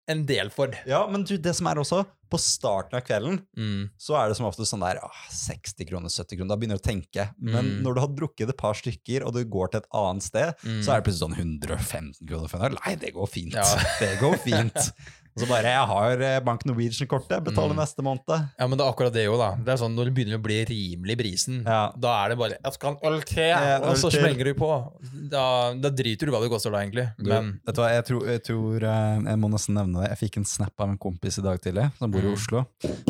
[0.08, 0.72] en del for.
[0.88, 1.98] Ja, men du, det som er også,
[2.32, 3.90] på starten av kvelden Mm.
[4.00, 6.48] så er det som ofte sånn der ah, 60 kroner, 70 kroner.
[6.52, 7.26] Da begynner du å tenke.
[7.40, 7.82] Men Mm.
[7.84, 10.80] når du har drukket et par stykker, og du går til et annet sted, Mm.
[10.84, 12.76] så er det plutselig sånn 115 kroner.
[12.86, 13.52] Nei, det går fint.
[13.52, 13.64] Ja.
[14.00, 14.92] Det går fint.
[15.38, 17.78] Og så bare Jeg har eh, Bank Norwegian-kortet, betaler Mm.
[17.78, 18.49] neste måned.
[18.59, 19.52] Ja, men det er akkurat det jo, da.
[19.54, 21.92] Det er sånn Når det begynner å bli rimelig brisen, Ja.
[21.97, 24.92] da er det bare 'Jeg skal ha en øl til!' Og så smenger du på.
[25.30, 27.07] Da, da driter du hva det koster, da, egentlig.
[27.23, 30.18] Du, vet du hva, jeg tror, jeg, tror eh, jeg må nesten nevne det.
[30.18, 32.33] Jeg fikk en snap av en kompis i dag tidlig, som bor i Mm.
[32.35, 32.66] Oslo.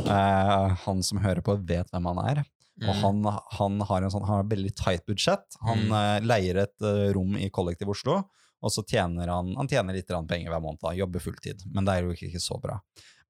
[0.07, 2.45] Eh, han som hører på, vet hvem han er.
[2.87, 3.01] Og Mm.
[3.03, 5.57] han, han har en sånn, han har et veldig tight budsjett.
[5.67, 5.93] Han Mm.
[5.93, 8.25] eh, leier et uh, rom i Kollektiv Oslo,
[8.59, 10.81] og så tjener han, han tjener litt penger hver måned.
[10.83, 12.79] da, Jobber fulltid, men det er jo ikke, ikke så bra.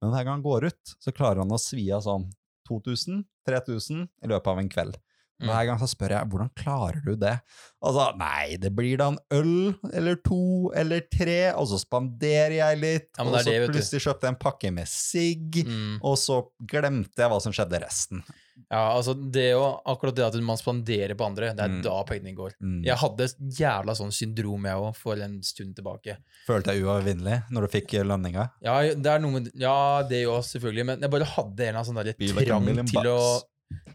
[0.01, 2.29] Men hver gang han går ut, så klarer han å svi av sånn
[2.71, 4.99] 2000-3000 i løpet av en kveld.
[5.39, 5.51] Mm.
[5.53, 7.37] Hver gang så spør jeg hvordan klarer du det?
[7.79, 12.81] Altså, nei, det blir da en øl eller to eller tre, og så spanderer jeg
[12.83, 16.01] litt, Ja, og så det, plutselig kjøpte jeg en pakke med sigg, mm.
[16.03, 18.25] og så glemte jeg hva som skjedde resten.
[18.71, 21.83] Ja, altså det jo akkurat det at man spanderer på andre, det er Mm.
[21.83, 22.53] da pengene går.
[22.61, 22.81] Mm.
[22.85, 26.17] Jeg hadde et jævla sånn syndrom, jeg òg, for en stund tilbake.
[26.47, 28.51] Følte deg uovervinnelig når du fikk landinga?
[28.65, 32.01] Ja, det er noe med, ja, det jo selvfølgelig, men jeg bare hadde en sånn
[32.03, 33.21] der trang til å,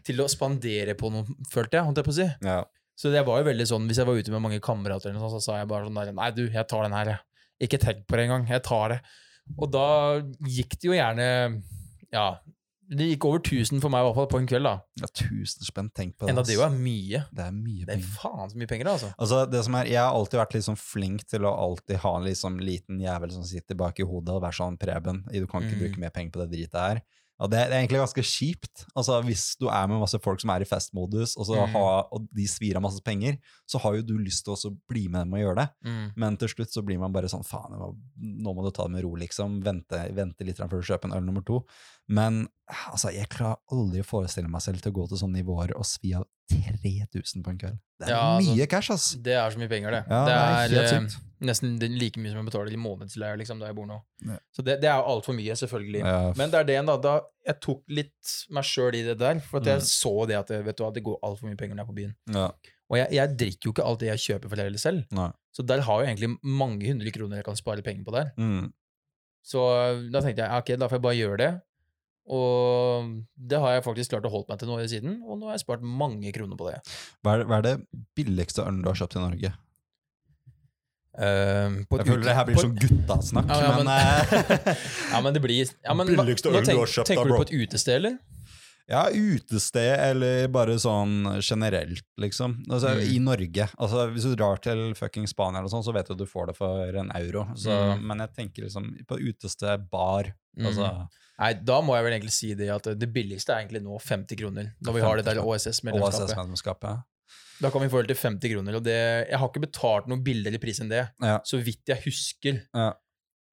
[0.02, 2.28] til å spandere på noe, følte jeg, holdt jeg på å si.
[2.42, 2.64] Ja.
[2.96, 5.30] Så det var jo veldig sånn, hvis jeg var ute med mange kamerater, eller noe
[5.30, 7.20] sånt, så sa jeg bare sånn der, nei du, jeg tar den her, jeg.
[7.68, 9.00] Ikke tenk på det engang, jeg tar det.
[9.58, 9.86] Og da
[10.46, 11.62] gikk det jo gjerne,
[12.14, 12.26] ja,
[12.90, 14.74] det gikk over 1000 for meg i hvert fall på en kveld da.
[15.00, 16.34] ja, tusen spenn, tenk på det.
[16.34, 17.24] Enda det jo er mye.
[17.32, 18.12] Det er mye Det er penger.
[18.20, 19.10] faen så mye penger, altså.
[19.18, 22.24] Altså, det som er, Jeg har alltid vært liksom flink til å alltid ha en
[22.28, 25.76] liksom liten jævel som sitter bak i hodet og være sånn Preben, du kan ikke
[25.76, 25.82] Mm.
[25.86, 27.02] bruke mer penger på det dritet her.
[27.40, 28.84] Og det, det er egentlig ganske kjipt.
[28.94, 31.72] Altså, Hvis du er med masse folk som er i festmodus, og, så Mm.
[31.72, 35.08] ha, og de svir av masse penger, så har jo du lyst til å bli
[35.08, 35.68] med dem og gjøre det.
[35.84, 36.12] Mm.
[36.16, 39.02] Men til slutt så blir man bare sånn faen, nå må du ta det med
[39.02, 39.60] ro, liksom.
[39.64, 41.64] Vente, vente litt før du kjøper en øl nummer to.
[42.08, 42.46] Men
[42.90, 45.86] altså, jeg klarer aldri å forestille meg selv til å gå til sånne nivåer og
[45.88, 47.78] svi av 3000 på en kveld.
[48.00, 49.06] Det er Ja, altså, mye cash, ass!
[49.24, 50.02] Det er så mye penger, det.
[50.10, 51.16] Ja, det det er er, helt eh,
[51.48, 53.96] nesten like mye som jeg betaler i månedsleie liksom, der jeg bor nå.
[54.28, 54.36] Ja.
[54.52, 56.04] Så det, det er jo altfor mye, selvfølgelig.
[56.36, 57.14] Men det er det da, da
[57.48, 59.88] jeg tok litt meg sjøl i det der, for jeg Mm.
[59.88, 62.00] så det at vet du, at det går altfor mye penger når jeg er på
[62.02, 62.14] byen.
[62.36, 62.48] ja.
[62.92, 65.30] Og jeg, jeg drikker jo ikke alt det jeg kjøper for det selv, Nei.
[65.56, 68.28] så der har jeg egentlig mange hundre kroner jeg kan spare penger på der.
[68.36, 68.66] Mm.
[69.42, 71.48] Så eh, da tenkte jeg ok, da får jeg bare gjøre det.
[72.26, 75.50] Og det har jeg faktisk klart å holde meg til nå i siden, og nå
[75.50, 76.78] har jeg spart mange kroner på det.
[77.22, 77.74] Hva, er, hva er det
[78.16, 79.52] billigste ølen du har kjøpt i Norge?
[81.14, 84.78] Uh, på Jeg føler det her blir sånn guttasnakk, Ja, ja, men, men- eh,
[85.12, 87.44] Ja, men det blir ja, men, Billigste nå du har kjøpt, Tenker da, du på
[87.46, 88.16] et utested, eller?
[88.90, 92.58] Ja, utested eller bare sånn generelt, liksom.
[92.68, 93.04] Altså, Mm.
[93.14, 93.68] I Norge.
[93.80, 96.50] Altså, hvis du drar til fucking Spania, eller sånn, så vet du at du får
[96.50, 97.46] det for en euro.
[97.56, 98.02] Så, Mm.
[98.10, 100.90] Men jeg tenker liksom på utested, bar altså,
[101.40, 104.38] Nei, da må jeg vel egentlig si det at det billigste er egentlig nå 50
[104.38, 104.68] kroner.
[104.86, 107.02] Når vi har det der OSS-medlemskapet.
[107.62, 108.76] Da kan vi få det til 50 kroner.
[108.78, 108.94] Og det,
[109.30, 111.38] jeg har ikke betalt noe billigere pris enn det, Ja.
[111.46, 112.62] så vidt jeg husker.
[112.74, 112.92] Ja.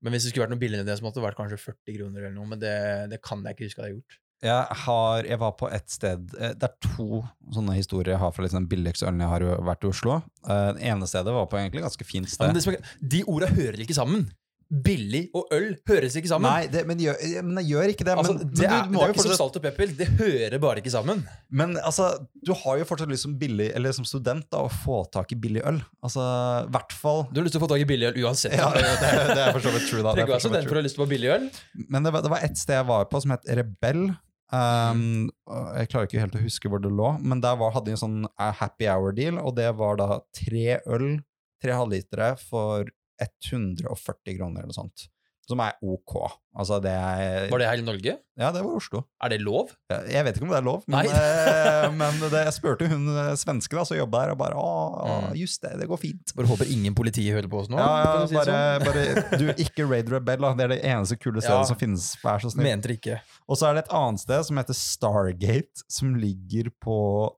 [0.02, 1.98] Men hvis det skulle vært noe billigere enn det, så måtte det vært kanskje 40
[2.00, 2.48] kroner eller noe.
[2.50, 2.76] Men det,
[3.12, 4.18] det kan jeg ikke huske at jeg har gjort.
[4.42, 7.20] Jeg, har, jeg var på et sted eh, Det er to
[7.54, 10.16] sånne historier jeg har fra liksom den billigste ølen jeg har vært i Oslo.
[10.50, 12.56] Eh, Det ene stedet var på egentlig ganske fint Ja, sted.
[12.66, 14.32] men det, de orda hører ikke sammen.
[14.72, 16.48] Billig og øl høres ikke sammen.
[16.48, 18.16] Nei, det, men, gjør, men det gjør ikke det.
[18.16, 19.94] Altså, men, det, men er, må det er jo ikke som salt og pepper.
[20.00, 21.24] Det hører bare ikke sammen.
[21.52, 22.08] Men altså,
[22.40, 25.40] du har jo fortsatt lyst som billig, eller som student da, å få tak i
[25.44, 25.82] billig øl.
[26.00, 26.24] Altså,
[26.72, 28.56] hvert fall Du har lyst til å få tak i billig øl uansett.
[28.56, 30.16] ja, det, det er for så vidt true, da.
[30.16, 31.48] Trygve er student for å ha lyst til å få billig øl.
[31.88, 34.06] Men det var, det var et sted jeg var på som het Rebell.
[34.52, 37.96] Um, jeg klarer ikke helt å huske hvor det lå, men der var, hadde de
[37.96, 41.22] en sånn eh, happy hour-deal, og det var da tre øl,
[41.64, 42.90] tre halvlitere, for
[43.22, 45.08] 140 kroner eller noe sånt.
[45.52, 46.16] Som er ok.
[46.56, 48.14] Altså, det er Var det her i Norge?
[48.42, 49.04] Ja, det var Oslo.
[49.24, 49.70] Er det lov?
[50.10, 53.30] Jeg vet ikke om det er lov, men, eh, men det, jeg spurte hun eh,
[53.40, 54.72] svenske da, som jobba der, og bare å,
[55.12, 55.36] Mm.
[55.40, 56.34] just det, det går fint.
[56.36, 57.78] Bare håper ingen politi hører på oss nå.
[57.80, 58.86] Ja, ja, si bare, sånn.
[58.88, 60.54] bare Du, ikke Raid Rebell, da.
[60.60, 61.68] Det er det eneste kule stedet Ja.
[61.70, 62.10] som finnes.
[62.24, 62.66] Vær så snill.
[62.68, 63.20] Mente ikke.
[63.48, 66.98] Og så er det et annet sted som heter Stargate, som ligger på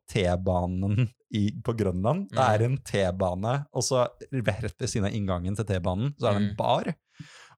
[0.09, 2.29] T-banen i- på Grønland.
[2.29, 6.33] Det er en T-bane, og så rett ved siden av inngangen til T-banen så er
[6.39, 6.57] det en Mm.
[6.57, 6.93] bar.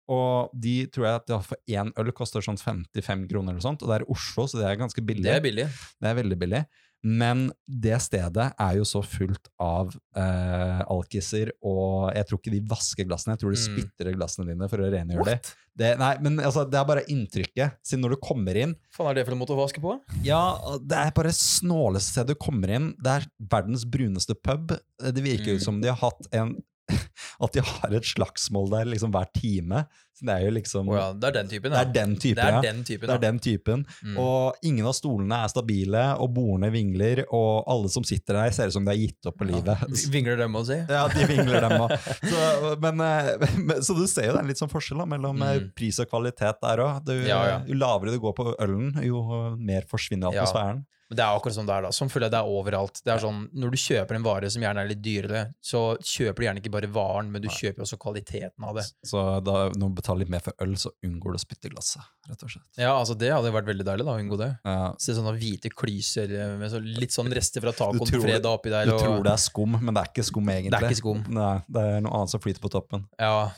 [0.08, 3.82] Og de tror jeg at ja, for én øl koster sånn 55 kroner eller sånt,
[3.82, 5.24] og det er i Oslo, så det er ganske billig.
[5.26, 5.70] Det er billig.
[6.02, 6.66] Det er veldig billig.
[7.06, 12.62] Men det stedet er jo så fullt av eh, alkiser, og jeg tror ikke de
[12.72, 13.36] vasker glassene.
[13.36, 13.76] Jeg tror de Mm.
[13.76, 15.54] spytter glassene dine for å rengjøre det.
[15.78, 15.92] Det.
[16.00, 17.76] Nei, men altså, det er bare inntrykket.
[17.86, 20.00] Siden når du kommer inn faen er det for en måte å vaske på?
[20.24, 22.96] Ja, det er bare snåleste stedet du kommer inn.
[22.98, 24.72] Det er verdens bruneste pub.
[24.98, 25.56] Det virker Mm.
[25.58, 26.56] ut som de har hatt en
[27.42, 29.86] At de har et slagsmål der liksom hver time.
[30.16, 32.38] Så det er jo liksom oh ja, det er den typen, Det er den typen,
[32.40, 32.60] Det er ja.
[32.64, 33.82] den typen, Det er den typen.
[34.06, 34.18] Mm.
[34.24, 38.72] Og ingen av stolene er stabile, og bordene vingler, og alle som sitter der, ser
[38.72, 39.76] ut som de har gitt opp på livet.
[39.84, 40.78] Ja, Vingler dem å si.
[40.88, 41.92] Ja, de vingler dem òg.
[42.32, 45.56] Så, men, eh, så du ser jo det er litt sånn forskjell da, mellom eh,
[45.66, 45.70] Mm.
[45.76, 47.12] pris og kvalitet der òg.
[47.28, 47.60] Ja, ja.
[47.68, 49.20] Jo lavere du går på ølen, jo
[49.60, 50.46] mer forsvinner Ja.
[50.48, 50.86] atmosfæren.
[51.10, 51.92] Men det er akkurat sånn det er, da.
[51.94, 53.02] Sånn føler jeg det er overalt.
[53.06, 56.42] Det er sånn, Når du kjøper en vare som gjerne er litt dyrere, så kjøper
[56.42, 58.86] du gjerne ikke bare varen, men du kjøper også kvaliteten av det.
[59.06, 61.74] Så da, når du betaler litt mer for øl, så unngår du å spytte i
[61.76, 62.68] glasset, rett og slett.
[62.82, 64.50] Ja, altså Det hadde vært veldig deilig da, å unngå det.
[64.66, 64.90] Ja.
[65.02, 68.90] Se sånne hvite klyser eh, med så litt sånn rester fra tacoen fredag oppi der.
[68.90, 70.74] Du og, tror det er skum, men det er ikke skum egentlig.
[70.74, 71.22] Det er ikke skum.
[71.38, 73.06] Nei, det er noe annet som flyter på toppen.
[73.22, 73.52] Ja,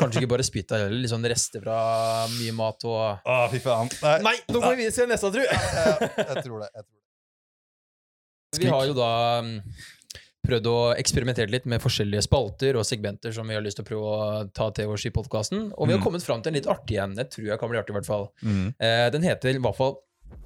[0.00, 0.96] Kanskje ikke bare spytt der heller.
[0.96, 1.78] Litt sånn rester fra
[2.38, 3.90] mye mat og Å, fy faen.
[4.00, 5.42] Nei, Nei, nå går vi videre til neste, tru!
[5.44, 6.69] jeg tror det.
[6.74, 6.98] Jeg tror
[8.52, 8.60] det.
[8.64, 9.10] Vi har jo da
[9.46, 9.56] mm,
[10.46, 13.90] prøvd å eksperimentere litt med forskjellige spalter og segmenter som vi har lyst til å
[13.90, 15.68] prøve å ta til oss i podkasten.
[15.76, 16.04] Og vi har Mm.
[16.06, 17.14] kommet fram til en litt artig en.
[17.16, 18.32] Jeg tror jeg kan bli artig, i hvert fall.
[18.42, 18.74] Mm.
[18.80, 19.98] Eh, den heter i hvert fall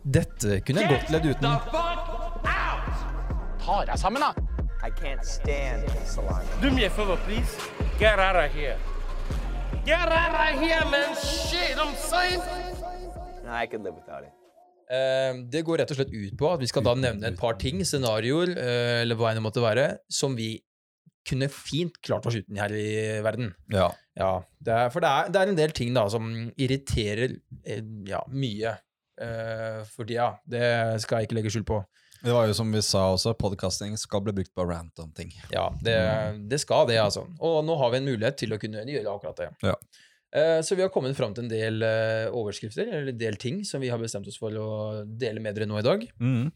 [0.05, 1.59] Dette kunne jeg godt ledd uten.
[3.65, 4.35] Ta deg sammen, da!
[4.85, 6.45] I can't stand salami.
[6.61, 7.57] Do me a favor, please.
[7.99, 8.77] Get out of here.
[9.87, 11.15] Get out of here, man.
[11.17, 12.41] Shit, I'm saying.
[13.49, 14.33] I could live without it.
[14.91, 17.57] Eh, det går rett og slett ut på at vi skal da nevne et par
[17.61, 20.57] ting, scenarioer, eh, eller hva enn det måtte være, som vi
[21.25, 23.55] kunne fint klart oss uten her i verden.
[23.73, 23.89] Ja.
[24.15, 26.29] Ja, det er, for det er, det er en del ting da som
[26.61, 28.77] irriterer eh, ja, mye
[29.21, 30.35] eh, for tida.
[30.45, 30.65] Det
[31.03, 31.81] skal jeg ikke legge skjul på.
[32.25, 35.33] Det var jo som vi sa også, podcasting skal bli brukt på rant om ting.
[35.53, 35.97] Ja, det,
[36.49, 37.27] det skal det, altså.
[37.45, 39.49] Og nå har vi en mulighet til å kunne gjøre akkurat det.
[39.67, 39.75] Ja.
[40.35, 43.63] Eh, Så vi har kommet fram til en del eh, overskrifter, eller en del ting,
[43.65, 46.03] som vi har bestemt oss for å dele med dere nå i dag.
[46.21, 46.49] Mm.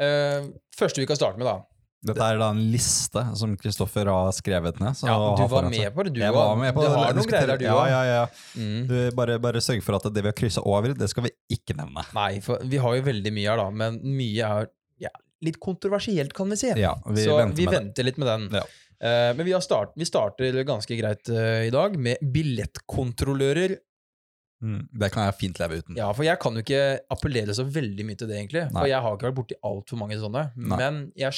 [0.00, 1.62] Eh, Første vi kan starte med, da.
[2.04, 4.92] Dette er da en liste som Kristoffer har skrevet ned.
[4.98, 6.90] så Ja, du var med på det, du på Du det.
[6.98, 8.26] har noen greier der, du ja, ja, ja.
[8.60, 8.82] Mm.
[8.90, 11.72] Du, bare, bare sørg for at det vi har kryssa over, det skal vi ikke
[11.78, 12.04] nevne.
[12.12, 14.68] Nei, for vi har jo veldig mye her, da, men mye er
[15.00, 16.74] ja, litt kontroversielt, kan vi si.
[16.76, 18.04] Ja, vi så venter vi med det.
[18.04, 18.44] litt med den.
[18.60, 18.66] Ja.
[19.04, 23.76] Eh, men vi, har start, vi starter ganske greit eh, i dag med billettkontrollører.
[24.64, 24.86] Mm.
[24.96, 25.96] Det kan jeg fint leve uten.
[25.98, 28.62] Ja, for jeg kan jo ikke appellere så veldig mye til det, egentlig.
[28.70, 28.78] Nei.
[28.78, 30.46] For jeg har ikke vært borti altfor mange sånne.
[30.56, 30.78] Nei.
[30.80, 31.36] Men jeg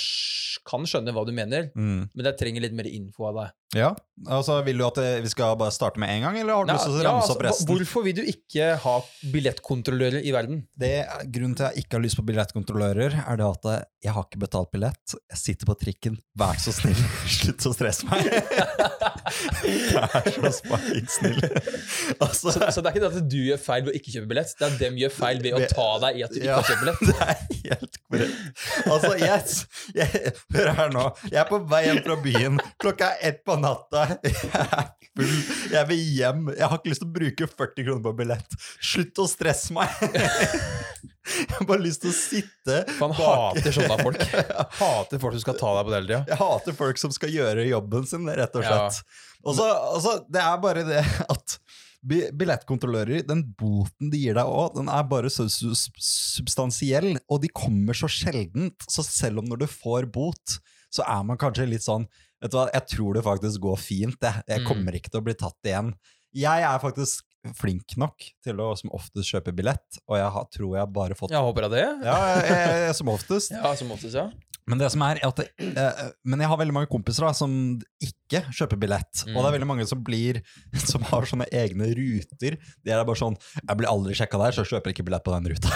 [0.68, 1.72] kan skjønne hva du mener.
[1.74, 2.04] Mm.
[2.12, 3.56] Men jeg trenger litt mer info av deg.
[3.80, 3.90] Ja,
[4.24, 6.78] altså Vil du at vi skal bare starte med en gang, eller har du Nei,
[6.78, 7.68] lyst til å ja, ramse altså, opp resten?
[7.70, 8.94] Hvorfor vil du ikke ha
[9.34, 10.62] billettkontrollører i verden?
[10.78, 10.94] Det
[11.34, 13.70] Grunnen til at jeg ikke har lyst på billettkontrollører, er det at
[14.06, 15.14] jeg har ikke betalt billett.
[15.32, 16.16] Jeg sitter på trikken.
[16.38, 16.98] Vær så snill,
[17.36, 18.28] slutt å stresse meg!
[19.96, 21.40] Vær så fucking snill.
[22.22, 24.28] Altså, Så, så det er ikke det at du gjør feil ved å ikke kjøpe
[24.30, 26.48] billett, det er at dem gjør feil ved å ta deg i at du ikke
[26.48, 27.00] Ja, har kjøpt billett.
[27.06, 28.62] Det er helt korrekt.
[28.86, 29.56] Altså, yes,
[29.96, 31.04] jeg, hør her nå.
[31.28, 32.60] Jeg er på vei hjem fra byen.
[32.82, 34.05] Klokka er ett på natta.
[34.26, 35.34] Jeg full.
[35.72, 36.42] Jeg vil hjem.
[36.56, 38.56] Jeg har ikke lyst til å bruke 40 kroner på billett.
[38.84, 39.88] Slutt å stresse meg.
[41.26, 44.20] Jeg har bare lyst til å sitte For han bak- hater sånne folk.
[44.78, 46.20] Hater folk som skal ta deg på det hele tida.
[46.30, 49.00] Jeg hater folk som skal gjøre jobben sin, rett og slett.
[49.46, 49.66] Og så,
[49.96, 51.56] altså, det er bare det at
[52.06, 57.96] billettkontrollører, den boten de gir deg òg, den er bare så substansiell, og de kommer
[57.98, 58.86] så sjeldent.
[58.90, 60.58] Så selv om når du får bot,
[60.94, 62.06] så er man kanskje litt sånn
[62.42, 64.16] Vet du hva, jeg tror det faktisk går fint.
[64.22, 64.66] Jeg, jeg Mm.
[64.68, 65.94] kommer ikke til å bli tatt igjen.
[66.36, 70.76] Jeg er faktisk flink nok til å som oftest kjøpe billett, og jeg har, tror
[70.78, 71.86] jeg bare fått Jeg håper av det.
[72.04, 73.50] Ja, jeg, jeg, jeg, som oftest.
[73.52, 74.30] Ja, som oftest, ja.
[74.68, 75.44] Men det som er, at det,
[75.78, 79.20] eh, Men jeg har veldig mange kompiser da, som ikke kjøper billett.
[79.30, 80.40] Og det er veldig mange som blir
[80.90, 82.56] Som har sånne egne ruter.
[82.82, 85.30] De er bare sånn 'Jeg blir aldri sjekka der, så jeg kjøper ikke billett på
[85.36, 85.70] den ruta'.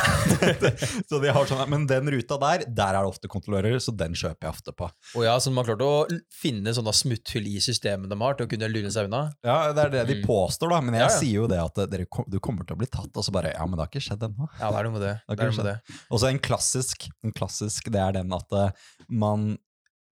[1.08, 4.10] så de har sånn, Men den ruta der, der er det ofte kontrollører, så den
[4.18, 4.90] kjøper jeg ofte på.
[5.14, 5.92] Og ja, så de har klart å
[6.34, 9.22] finne sånne smutthull i systemet de har til å kunne lure seg unna.
[9.46, 10.26] Ja, Det er det de Mm.
[10.26, 10.80] påstår, da.
[10.80, 11.18] Men jeg Ja, ja.
[11.20, 13.64] sier jo det at dere, du kommer til å bli tatt, og så bare Ja,
[13.66, 14.48] men det har ikke skjedd ennå.
[14.60, 15.14] Ja, det er noe med det.
[15.28, 15.98] Det det, det.
[16.10, 18.70] Og så en klassisk, en klassisk, det er den at eh,
[19.08, 19.52] man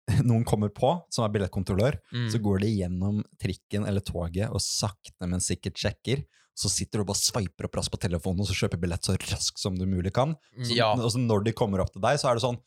[0.29, 2.27] Noen kommer på, som er billettkontrollør, Mm.
[2.31, 6.25] så går de gjennom trikken eller toget og sakte, men sikkert sjekker.
[6.55, 9.17] Så sitter du og bare sveiper opp raskt på telefonen og så kjøper billett så
[9.19, 10.37] raskt som du mulig kan.
[10.61, 10.93] Så, Ja.
[10.95, 12.61] Og så når de kommer opp til deg, så er det sånn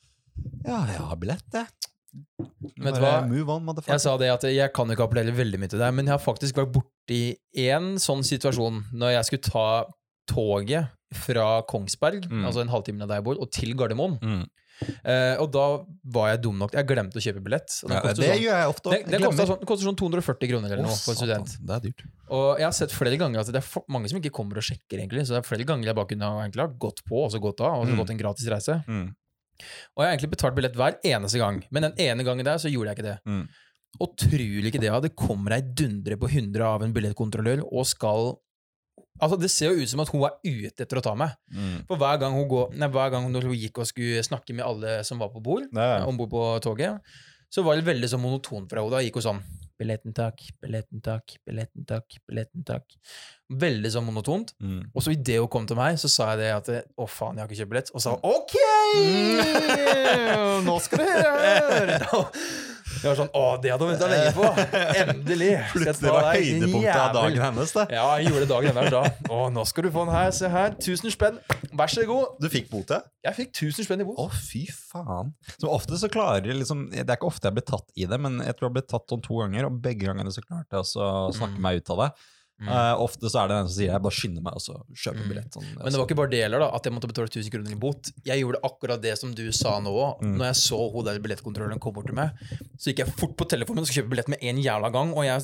[0.65, 1.67] Ja, jeg har billett, jeg.
[2.77, 3.13] Vet du hva?
[3.27, 6.05] Move on, Jeg sa det at jeg kan ikke appellere veldig mye til deg, men
[6.05, 7.21] jeg har faktisk vært borti
[7.55, 9.67] én sånn situasjon når jeg skulle ta
[10.29, 12.45] toget fra Kongsberg, Mm.
[12.45, 14.19] altså en halvtime av der jeg bor, og til Gardermoen.
[14.21, 14.45] Mm.
[14.77, 15.61] Uh, og da
[16.13, 17.71] var jeg dum nok Jeg glemte å kjøpe billett.
[17.83, 18.89] Og Ja, det sånn, gjør jeg ofte.
[18.91, 21.55] det, det koster sånn, sånn 240 kroner eller oh, noe for en student.
[21.65, 22.03] Det er dyrt.
[22.29, 24.61] Og jeg har sett flere ganger at det er for, mange som ikke kommer og
[24.67, 25.25] sjekker, egentlig.
[25.25, 27.59] Så det er flere ganger jeg bare kunne egentlig ha gått på og så gått
[27.65, 27.97] av, og så Mm.
[28.03, 28.83] gått en gratis reise.
[28.87, 29.15] Mm.
[29.95, 32.71] Og jeg har egentlig betalt billett hver eneste gang, men den ene gangen der så
[32.71, 33.17] gjorde jeg ikke det.
[33.25, 33.45] Mm.
[34.03, 37.87] Og tror du ikke det, det kommer ei dundre på 100 av en billettkontrollør og
[37.89, 38.35] skal
[39.17, 41.31] Altså, Det ser jo ut som at hun er ute etter å ta meg.
[41.49, 41.79] Mm.
[41.89, 44.99] For hver gang hun, går, nei, hver gang hun gikk og skulle snakke med alle
[45.07, 47.01] som var på bord, om bord på toget,
[47.49, 48.93] så var det veldig sånn monotont fra henne.
[48.93, 49.41] Da gikk hun sånn
[49.77, 52.95] Billetten takk, billetten takk, billetten takk, billetten takk.
[53.61, 54.55] Veldig sånn monotont.
[54.57, 54.87] Mm.
[54.89, 57.45] Og så idet hun kom til meg, så sa jeg det at å faen, jeg
[57.45, 57.93] har ikke kjøpt billett.
[57.93, 58.57] Og sa OK!
[58.97, 60.65] Mm.
[60.67, 62.01] Nå skal du høre!
[62.97, 64.47] Jeg var sånn, å, det hadde hun venta lenge på!
[65.01, 65.49] Endelig!
[65.73, 67.85] Plutselig var høydepunktet av dagen hennes, det.
[67.93, 69.01] Ja, jeg gjorde dagen hennes da.
[69.33, 70.31] Å, nå skal du få den her.
[70.37, 70.73] Se her.
[70.79, 71.37] 1000 spenn.
[71.77, 72.37] Vær så god.
[72.41, 73.01] Du fikk bote?
[73.27, 74.17] Jeg fikk 1000 spenn i bot.
[74.23, 75.33] Å, fy faen.
[75.59, 78.17] Som ofte så klarer jeg liksom Det er ikke ofte jeg blir tatt i det,
[78.23, 80.79] men jeg tror jeg har blitt tatt sånn to ganger, og begge gangene så klarte
[80.79, 81.63] jeg å snakke Mm.
[81.67, 82.09] meg ut av det.
[82.57, 82.69] Mm.
[82.73, 85.21] Uh, ofte så er det den som sier jeg bare skynder meg og så kjøper
[85.21, 85.29] Mm.
[85.29, 85.51] billett.
[85.53, 87.71] Sånn, Men det var ikke bare det heller, da, at jeg måtte betale 1000 kroner
[87.71, 88.09] i bot.
[88.25, 90.21] Jeg gjorde akkurat det som du sa nå òg.
[90.23, 90.37] Mm.
[90.39, 92.31] Når jeg så hun der billettkontrolløren kom bort til meg,
[92.77, 95.23] så gikk jeg fort på telefonen og skulle kjøpe billett med en jævla gang, og
[95.23, 95.41] jeg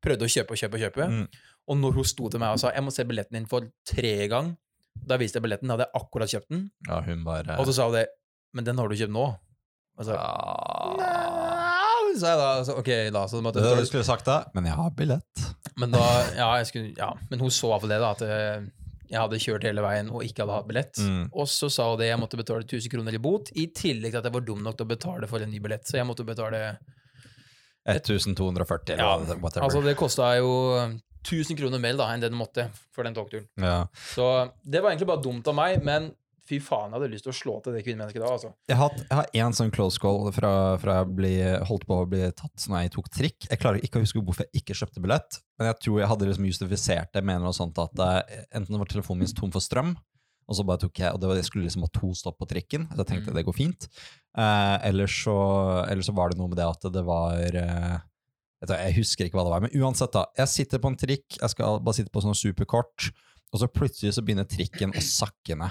[0.00, 1.08] prøvde å kjøpe og kjøpe og kjøpe.
[1.10, 1.28] Mm.
[1.68, 4.28] Og når hun sto til meg og sa 'jeg må se billetten din for tre
[4.28, 4.56] gang',
[5.06, 7.74] da viste jeg billetten, da hadde jeg akkurat kjøpt den, Ja, hun bare og så
[7.74, 8.08] sa hun det
[8.54, 9.36] 'men den har du kjøpt nå'.
[9.98, 10.96] Og så, ja.
[10.98, 12.64] Nei, sa jeg da.
[12.66, 13.26] Så, ok, da.
[13.30, 15.44] Så måtte Det du skulle sagt da, men jeg har billett.
[15.80, 16.02] Men da,
[16.36, 18.66] ja, jeg skulle, ja, men hun så iallfall det, da, at eh,
[19.10, 21.00] jeg hadde kjørt hele veien og ikke hadde hatt billett.
[21.02, 21.24] Mm.
[21.32, 24.20] Og så sa hun det, jeg måtte betale 1000 kroner i bot, i tillegg til
[24.22, 25.86] at jeg var dum nok til å betale for en ny billett.
[25.88, 26.62] Så jeg måtte betale
[27.90, 29.66] 1240 eller Ja, whatever.
[29.66, 30.52] Altså, det kosta jo
[31.24, 33.48] 1000 kroner mer da enn det den måtte for den togturen.
[33.60, 33.84] ja.
[34.14, 34.28] Så
[34.62, 36.12] det var egentlig bare dumt av meg, men
[36.48, 38.50] fy faen, jeg hadde lyst til å slå til det kvinnemennesket da, altså.
[38.68, 40.50] Jeg har, hatt- jeg har en sånn close call fra,
[40.82, 41.30] fra jeg ble,
[41.70, 43.46] holdt på å bli tatt når jeg tok trikk.
[43.50, 46.28] Jeg klarer ikke å huske hvorfor jeg ikke kjøpte billett, men jeg tror jeg hadde
[46.28, 49.94] liksom justifisert det med noe sånt at eh, enten var telefonen min tom for strøm,
[50.44, 52.50] og så bare tok jeg, og det var, jeg skulle liksom ha to stopp på
[52.50, 53.36] trikken, så jeg tenkte Mm.
[53.38, 53.86] det går fint.
[54.36, 55.32] Eh, eller, så,
[55.88, 57.96] eller så var det noe med det at det var eh,
[58.68, 60.26] Jeg husker ikke hva det var, men uansett, da.
[60.36, 63.08] Jeg sitter på en trikk, jeg skal bare sitte på sånn superkort,
[63.54, 65.70] og så plutselig så begynner trikken å sakke ned.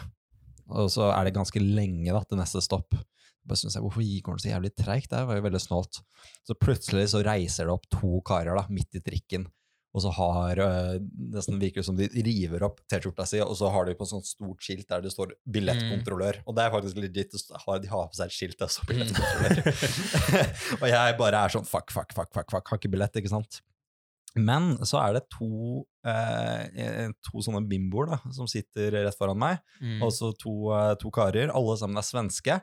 [0.72, 2.96] Og så er det ganske lenge da, til neste stopp.
[3.44, 5.12] Bare synes jeg, Hvorfor gikk den så jævlig treigt?
[5.12, 6.00] Det var jo veldig snålt.
[6.48, 9.50] Så plutselig så reiser det opp to karer da, midt i trikken,
[9.94, 10.96] og så har øh,
[11.36, 14.26] nesten virker det som de river opp T-skjorta si, og så har de på sånt
[14.26, 16.40] stort skilt der det står 'billettkontrollør'.
[16.48, 17.36] Og det er faktisk legit.
[17.36, 19.62] De har på seg et skilt der det står 'billettkontrollør'.
[20.82, 23.62] og jeg bare er sånn fuck, fuck, fuck, fuck, fuck, har ikke billett, ikke sant?
[24.40, 29.60] Men så er det to, eh, to sånne bimboer da, som sitter rett foran meg.
[29.82, 30.00] Mm.
[30.02, 32.58] Og så to, eh, to karer, alle sammen er svenske.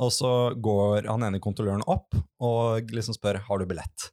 [0.00, 4.10] Og så går han ene kontrolløren opp og liksom spør har du billett.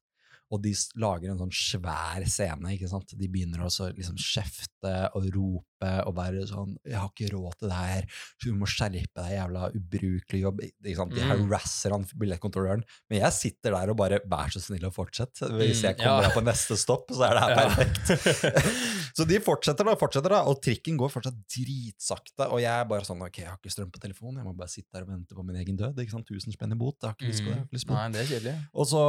[0.51, 2.71] Og de lager en sånn svær scene.
[2.71, 3.11] ikke sant?
[3.17, 5.63] De begynner også liksom kjefte og rope
[6.07, 8.05] og være sånn 'Jeg har ikke råd til det her.
[8.43, 11.13] Du må skjerpe deg, jævla ubrukelig jobb.' Ikke sant?
[11.13, 11.29] De Mm.
[11.49, 12.83] harasser han billettkontrolløren.
[13.09, 15.51] Men jeg sitter der og bare 'Vær så snill og fortsette'.
[15.51, 16.29] Hvis Mm, jeg kommer ja.
[16.29, 17.67] på neste stopp, så er det her Ja.
[17.67, 18.07] perfekt.
[19.17, 22.45] Så de fortsetter da, fortsetter da, og trikken går fortsatt dritsakte.
[22.51, 24.69] Og jeg er bare sånn Ok, jeg har ikke strøm på telefonen, jeg må bare
[24.69, 25.97] sitte der og vente på min egen død.
[25.97, 26.95] ikke sant, 1000 spenn i bot.
[27.01, 27.63] Jeg har ikke lyst på det.
[27.73, 27.97] lyst på det.
[27.97, 28.55] Nei, det er kjedelig.
[28.75, 29.01] Og så,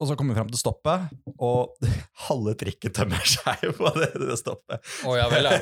[0.00, 1.12] og så kommer vi fram til stoppet,
[1.44, 1.76] og
[2.26, 4.80] halve trikken tømmer seg på det, det stoppet.
[5.04, 5.58] Oh, ja vel, ja.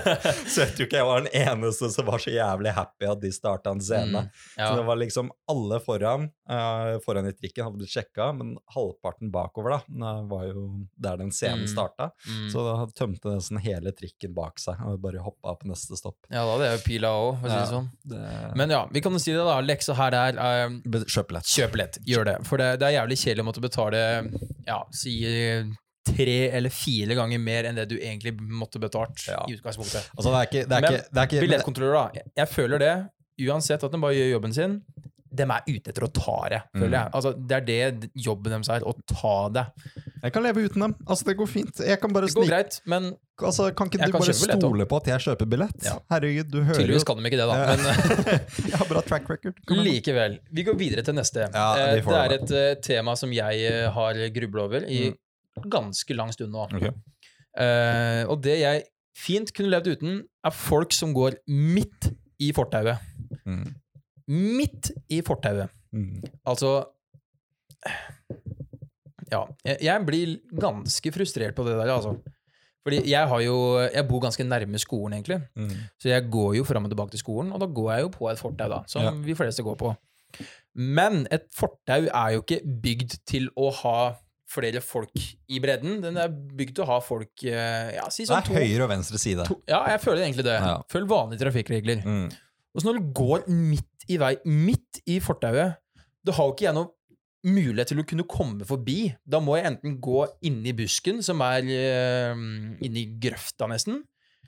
[0.50, 3.30] Så jeg tror ikke jeg var den eneste som var så jævlig happy at de
[3.36, 4.22] starta en scene.
[4.24, 4.70] Mm, ja.
[4.70, 9.28] Så det var liksom alle foran, uh, foran i trikken hadde blitt sjekka, men halvparten
[9.34, 10.66] bakover da, eh, var jo
[10.96, 11.70] der den scenen Mm.
[11.72, 12.10] starta.
[12.28, 12.48] Mm.
[12.52, 16.18] Så da tømte nesten hele trikken bak seg og bare hoppa på neste stopp.
[16.30, 17.88] ja, da hadde jeg jo pila òg, for å si det sånn.
[18.12, 18.20] Det...
[18.60, 19.56] Men ja, vi kan jo si det, da.
[19.64, 21.48] Leksa her er uh, Kjøp lett.
[21.50, 21.98] Kjøp billett.
[22.06, 22.36] Gjør det.
[22.48, 24.00] For det, det er jævlig kjedelig å måtte betale
[24.66, 25.16] ja, si
[26.06, 29.40] tre eller fire ganger mer enn det du egentlig måtte betalt Ja.
[29.48, 30.06] i utgangspunktet.
[30.16, 32.20] Altså, det er ikke, det er Men ikke, det er ikke Billettkontrollører, da.
[32.42, 32.92] Jeg føler det.
[33.48, 34.76] Uansett at den bare gjør jobben sin.
[35.36, 36.96] De er ute etter å ta det, føler Mm.
[36.98, 37.10] jeg.
[37.18, 38.80] Altså, det er det jobben deres er.
[38.88, 39.64] Å ta det.
[40.22, 40.94] Jeg kan leve uten dem.
[41.06, 41.80] Altså, det går fint.
[41.86, 44.58] Jeg kan bare Det går snike greit, men altså, Kan ikke du kan bare billett,
[44.62, 45.84] stole på at jeg kjøper billett?
[45.84, 45.98] Ja.
[46.10, 47.58] Herregud, du hører tydeligvis kan de ikke det, da.
[47.60, 47.76] Ja.
[47.76, 47.84] Men
[48.72, 49.60] Jeg har bra track record.
[49.68, 50.38] Kom likevel.
[50.52, 51.46] Vi går videre til neste.
[51.52, 52.40] Ja, Eh, det er det.
[52.42, 55.70] et uh, tema som jeg eh, har grubla over i Mm.
[55.70, 56.66] ganske lang stund nå.
[56.74, 56.90] Okay.
[57.56, 58.82] Uh, og det jeg
[59.16, 62.98] fint kunne levd uten, er folk som går midt i fortauet.
[63.46, 63.74] Mm.
[64.28, 65.70] Midt i fortauet.
[65.92, 66.22] Mm.
[66.46, 66.84] Altså
[69.32, 69.44] Ja.
[69.66, 72.16] Jeg, jeg blir ganske frustrert på det der, altså.
[72.86, 73.54] Fordi jeg har jo
[73.90, 75.40] Jeg bor ganske nærme skolen, egentlig.
[75.58, 75.72] Mm.
[75.98, 78.28] Så jeg går jo fram og tilbake til skolen, og da går jeg jo på
[78.30, 78.82] et fortau, da.
[78.86, 79.10] Som Ja.
[79.10, 79.96] vi fleste går på.
[80.74, 84.14] Men et fortau er jo ikke bygd til å ha
[84.48, 85.10] flere folk
[85.48, 86.00] i bredden.
[86.02, 88.90] Den er bygd til å ha folk eh, Ja, si Det sånn to, høyre og
[88.90, 89.44] venstre side.
[89.48, 90.60] to Ja, jeg føler egentlig det.
[90.60, 90.82] Ja.
[90.88, 92.04] Følg vanlige trafikkregler.
[92.06, 92.28] Mm.
[92.76, 95.80] Og så når du går midt i vei, midt i fortauet,
[96.26, 96.92] da har jo ikke jeg noe
[97.46, 98.98] mulighet til å kunne komme forbi.
[99.24, 102.44] Da må jeg enten gå inni busken, som er eh,
[102.84, 104.02] inni grøfta nesten,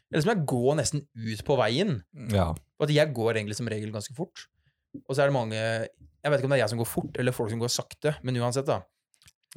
[0.09, 1.99] eller så må jeg gå nesten ut på veien.
[2.35, 2.51] Ja.
[2.53, 4.47] Og at jeg går egentlig som regel ganske fort.
[5.05, 7.19] Og så er det mange Jeg vet ikke om det er jeg som går fort,
[7.21, 8.81] eller folk som går sakte, men uansett, da.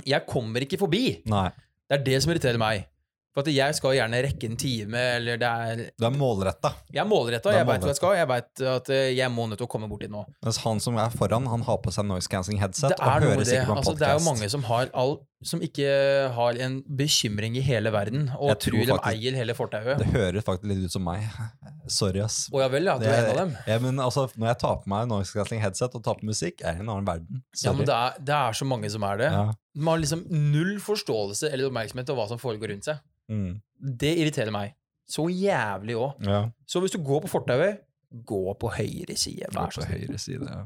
[0.08, 1.22] Jeg kommer ikke forbi.
[1.32, 1.50] Nei.
[1.90, 2.86] Det er det som irriterer meg.
[3.32, 6.74] For at jeg skal gjerne rekke en time, eller det er Du er målretta.
[6.92, 8.16] Jeg er målretta, jeg veit hva jeg skal.
[8.20, 10.26] Jeg veit at eh, jeg må nødt til å komme borti nå.
[10.44, 13.48] Mens han som er foran, han har på seg noise cancelling headset og er hører
[13.48, 15.88] sikkert på en Altså, det er jo mange som har all Som ikke
[16.36, 19.98] har en bekymring i hele verden, og Jeg tror, tror de faktisk- eier hele fortauet.
[19.98, 21.24] Det høres faktisk litt ut som meg.
[21.88, 22.44] Sorry, ass.
[22.54, 22.98] Å ja vel, ja.
[23.02, 23.56] Du er en av dem.
[23.68, 26.62] Ja, men altså, når jeg tar på meg noise cancelling headset og tar på musikk,
[26.62, 27.42] er det en annen verden.
[27.64, 29.32] Ja, men det er, det er så mange som er det.
[29.34, 29.48] Ja.
[29.76, 33.02] Man har liksom null forståelse eller oppmerksomhet om hva som foregår rundt seg.
[33.32, 33.62] Mm.
[33.98, 34.76] Det irriterer meg.
[35.10, 36.22] Så jævlig òg.
[36.28, 36.44] ja.
[36.70, 39.50] Så hvis du går på fortauet, gå på høyre side.
[39.56, 40.06] Vær på så snill.
[40.06, 40.62] høyre side, ja.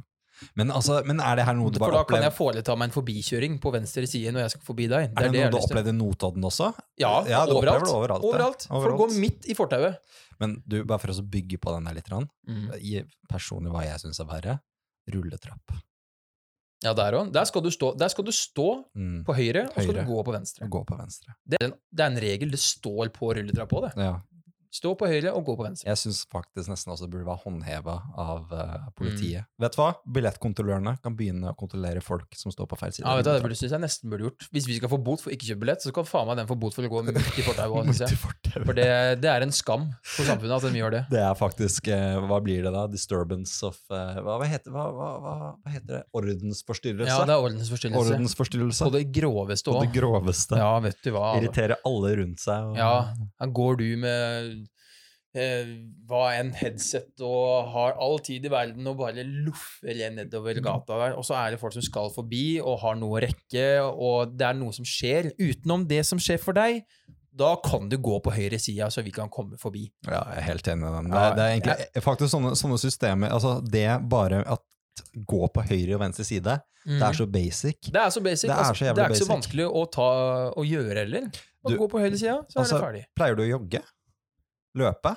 [0.55, 2.05] Men, altså, men er det her noe du bare opplever?
[2.05, 4.87] For da kan jeg foreta meg en forbikjøring på venstre side når jeg skal forbi
[4.91, 5.11] deg.
[5.15, 6.73] Er det, jeg noe du opplevde i Notodden også?
[6.99, 7.85] Ja, Ja, overalt.
[7.85, 8.67] det overalt, overalt.
[8.67, 9.97] For å gå midt i fortauet.
[10.39, 12.71] Men du, bare for å bygge på den der litt, Mm.
[12.81, 14.59] i personlig hva jeg syns er verre,
[15.11, 15.77] rulletrapp.
[16.83, 17.31] Ja, der òg.
[17.33, 19.23] Der, skal du stå- der skal du stå Mm.
[19.25, 20.67] på høyre, og så skal du gå på venstre.
[20.69, 21.33] Gå på venstre.
[21.47, 22.51] Det er, en, det er en regel.
[22.51, 24.03] Det står på rulletrappa òg, det.
[24.03, 24.19] Ja.
[24.75, 25.88] Stå på høyre og gå på venstre.
[25.88, 29.45] Jeg syns faktisk nesten også burde være håndheva av uh, politiet.
[29.45, 29.63] Mm.
[29.63, 29.88] Vet du hva?
[30.17, 33.05] Billettkontrollørene kan begynne å kontrollere folk som står på feil side.
[33.05, 34.47] Ja, vet du, Det burde synes jeg nesten burde gjort.
[34.51, 36.57] Hvis vi skal få bot for ikke kjøpe billett, så kan faen meg den få
[36.59, 38.03] bot for å gå midt i fortauet.
[38.57, 38.89] For det,
[39.23, 41.03] det er en skam for samfunnet at de gjør det.
[41.13, 42.83] Det er faktisk uh, Hva blir det da?
[42.91, 45.38] Disturbance of uh, hva, heter, hva, hva, hva,
[45.71, 46.03] heter det?
[46.19, 47.13] Ordensforstyrrelse?
[47.13, 48.03] Ja, det er ordensforstyrrelse.
[48.17, 48.89] Ordensforstyrrelse.
[48.89, 50.59] På det groveste òg.
[50.59, 51.31] Ja, vet du hva.
[51.39, 52.73] Irritere alle rundt seg.
[52.73, 54.64] Og, Ja, går du med
[55.35, 60.15] hva enn headset og har all tid i verden og bare loffer Mm.
[60.21, 61.17] nedover gata der.
[61.17, 64.47] Og så er det folk som skal forbi og har noe å rekke, og det
[64.47, 65.31] er noe som skjer.
[65.39, 66.83] Utenom det som skjer for deg,
[67.35, 69.89] da kan du gå på høyre sida, så vi kan komme forbi.
[70.07, 71.11] Ja, jeg er helt enig i den.
[71.11, 74.61] Det, er- det er egentlig faktisk sånne, sånne systemer Altså, det bare at
[75.27, 77.81] gå på høyre og venstre side, det er så basic.
[77.91, 78.47] Det er så basic.
[78.47, 80.07] Det er så altså, jævlig det er ikke så vanskelig å, ta,
[80.55, 81.27] å gjøre heller.
[81.65, 83.03] Bare Du- gå på høyre sida, så er Altså, det ferdig.
[83.17, 83.81] Pleier du å jogge?
[84.75, 85.15] Løpe?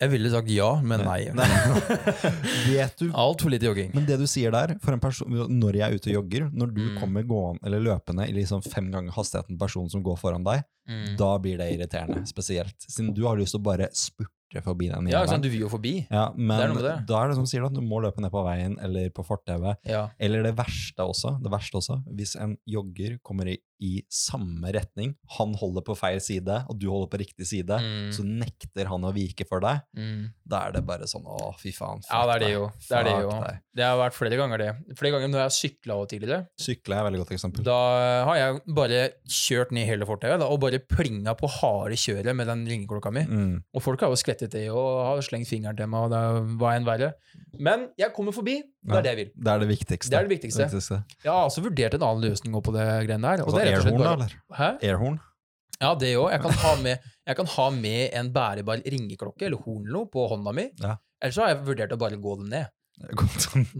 [0.00, 1.26] Jeg ville sagt ja, men nei.
[2.70, 3.90] Vet du Altfor lite jogging.
[3.92, 6.72] Men det du sier der, for en person, når jeg er ute og jogger, når
[6.74, 6.98] du Mm.
[7.00, 11.16] kommer gående eller løpende i liksom fem ganger hastigheten personen som går foran deg, Mm.
[11.18, 12.24] da blir det irriterende.
[12.26, 15.60] Spesielt siden du har lyst til å bare spurte forbi den Ja, sant, du vil
[15.60, 16.06] jo forbi.
[16.10, 17.06] Ja, men Det er noe med det.
[17.06, 19.76] da er det som sier at du må løpe ned på veien eller på fortauet.
[19.84, 20.08] Ja.
[20.18, 25.14] Eller det verste også, det verste også, hvis en jogger kommer i i samme retning.
[25.38, 27.80] Han holder på feil side, og du holder på riktig side.
[27.80, 28.10] Mm.
[28.14, 29.82] Så nekter han å vike for deg.
[29.96, 30.30] Mm.
[30.50, 32.02] Da er det bare sånn Å, fy faen.
[32.08, 32.64] Ja, det er det jo.
[32.88, 33.34] Det er det jo.
[33.76, 34.96] Det har vært flere ganger, det.
[34.98, 36.40] Flere ganger når jeg har sykla tidligere.
[36.60, 37.66] Sykla er et veldig godt eksempel.
[37.66, 37.78] Da
[38.28, 42.66] har jeg bare kjørt ned hele fortauet og bare plinga på harde kjøret med den
[42.68, 43.24] ringeklokka mi.
[43.28, 43.54] Mm.
[43.76, 46.76] Og folk har jo skvettet det og har slengt fingeren til meg, og det var
[46.76, 47.12] en verre.
[47.60, 48.58] Men jeg kommer forbi.
[48.82, 49.30] Det er det jeg vil.
[49.36, 50.10] Det er det viktigste.
[50.10, 50.98] Det er det viktigste.
[51.24, 53.42] Jeg har altså vurdert en annen løsning på det greiene der.
[53.44, 54.56] Og Altså det er airhorn, da, bare- eller?
[54.56, 54.70] Hæ?
[54.88, 55.18] Airhorn?
[55.80, 56.30] Ja, det òg.
[56.32, 60.06] Jeg, kan ha med- jeg kan ha med en bærebar ringeklokke eller horn eller noe
[60.12, 60.70] på hånda mi.
[60.80, 60.96] Ja.
[61.22, 62.66] Eller så har jeg vurdert å bare gå den ned.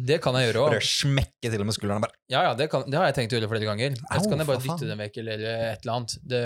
[0.09, 0.87] Det kan jeg gjøre Bare òg.
[0.87, 2.01] smekke til og med skuldrene.
[2.07, 2.15] Bare.
[2.33, 3.97] Ja, ja, det, kan, det har jeg tenkt å gjøre flere ganger.
[4.11, 6.15] Ellers kan jeg bare dytte den vekk eller et eller annet.
[6.33, 6.45] Det,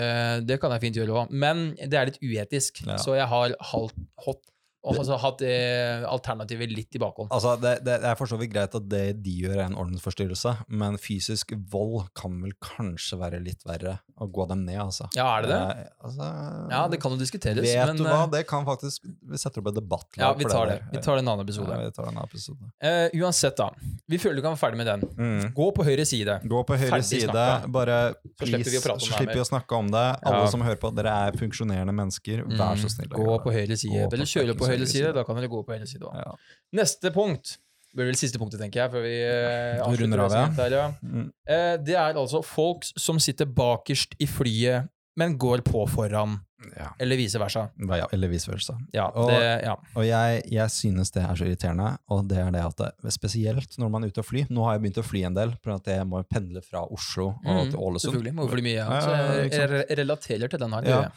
[0.49, 1.31] det kan jeg fint gjøre òg.
[1.31, 2.97] Men det er litt uetisk, Ja.
[2.99, 3.95] så jeg har halvt,
[4.25, 4.41] hot,
[4.85, 7.31] og altså hatt eh, alternativet litt i bakhånd.
[7.33, 10.51] Altså, det, det, er for så vidt greit at det de gjør, er en ordensforstyrrelse,
[10.69, 15.09] men fysisk vold kan vel kanskje være litt verre å gå dem ned, altså.
[15.17, 15.57] Ja, er det det?
[15.59, 16.27] Eh, altså
[16.71, 19.59] Ja, det kan jo diskuteres, Vet men du hva, eh, det kan faktisk Vi setter
[19.59, 20.77] opp et debattlag ja, vi tar det.
[20.91, 21.73] det Vi tar det en annen episode.
[21.75, 22.69] Ja, vi tar en annen episode.
[22.79, 23.71] Eh, uansett, da.
[24.07, 25.03] Vi føler du kan være ferdig med den.
[25.17, 25.49] Mm.
[25.57, 26.37] Gå på høyre side.
[26.45, 27.71] Gå på høyre Ferdig side, snakka.
[27.75, 27.97] bare
[28.39, 30.05] Så slipper vi å slipper å snakke om det.
[30.23, 30.47] Alle Ja.
[30.53, 32.45] som hører på, dere er funksjonerende mennesker.
[32.45, 33.09] Vær så Mm, snill.
[33.15, 34.07] Gå på høyre side.
[34.13, 35.13] Eller kjøre på fuckings høyre side.
[35.17, 36.17] Da kan dere gå på høyre side òg.
[36.21, 36.33] Ja.
[36.81, 37.57] Neste punkt
[37.95, 40.87] blir vel siste punktet, tenker jeg, før vi eh, runder av, der, ja.
[40.99, 41.29] Mm.
[41.47, 46.33] Eh, det er altså folk som sitter bakerst i flyet, men går på foran,
[46.75, 46.89] ja.
[46.99, 47.69] eller vice versa.
[47.87, 48.75] Ja, Eller vice versa.
[48.91, 49.77] Ja, Og- det, ja.
[49.95, 53.77] Og jeg, jeg synes det er så irriterende, og det er det at det, spesielt
[53.79, 55.79] når man er ute og fly Nå har jeg begynt å fly en del, for
[55.87, 58.09] jeg må pendle fra Oslo Mm, til Ålesund.
[58.09, 58.35] Selvfølgelig.
[58.35, 58.75] Må fly mye.
[58.75, 58.99] Ja.
[58.99, 59.55] Så jeg,
[59.87, 61.11] jeg relaterer til den her.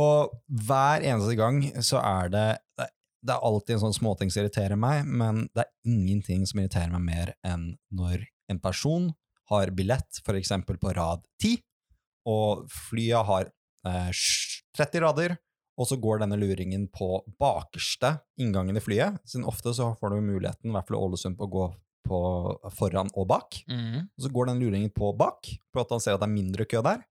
[0.00, 0.32] Og
[0.64, 2.48] hver eneste gang så er det
[3.22, 6.90] det- er alltid en sånn småting som irriterer meg, men det er ingenting som irriterer
[6.90, 9.14] meg mer enn når en person
[9.48, 11.62] har billett, for eksempel på rad 10,
[12.26, 13.52] og flyet har
[13.84, 14.10] eh,
[14.76, 15.38] 30 rader,
[15.78, 19.18] og så går denne luringen på bakerste inngangen i flyet.
[19.26, 21.64] Siden ofte så får du muligheten, i hvert fall i Ålesund, på å gå
[22.06, 22.20] på
[22.76, 23.62] foran og bak.
[23.70, 24.08] Mm.
[24.10, 26.66] Og så går den luringen på bak, for at han ser at det er mindre
[26.68, 27.04] kø der.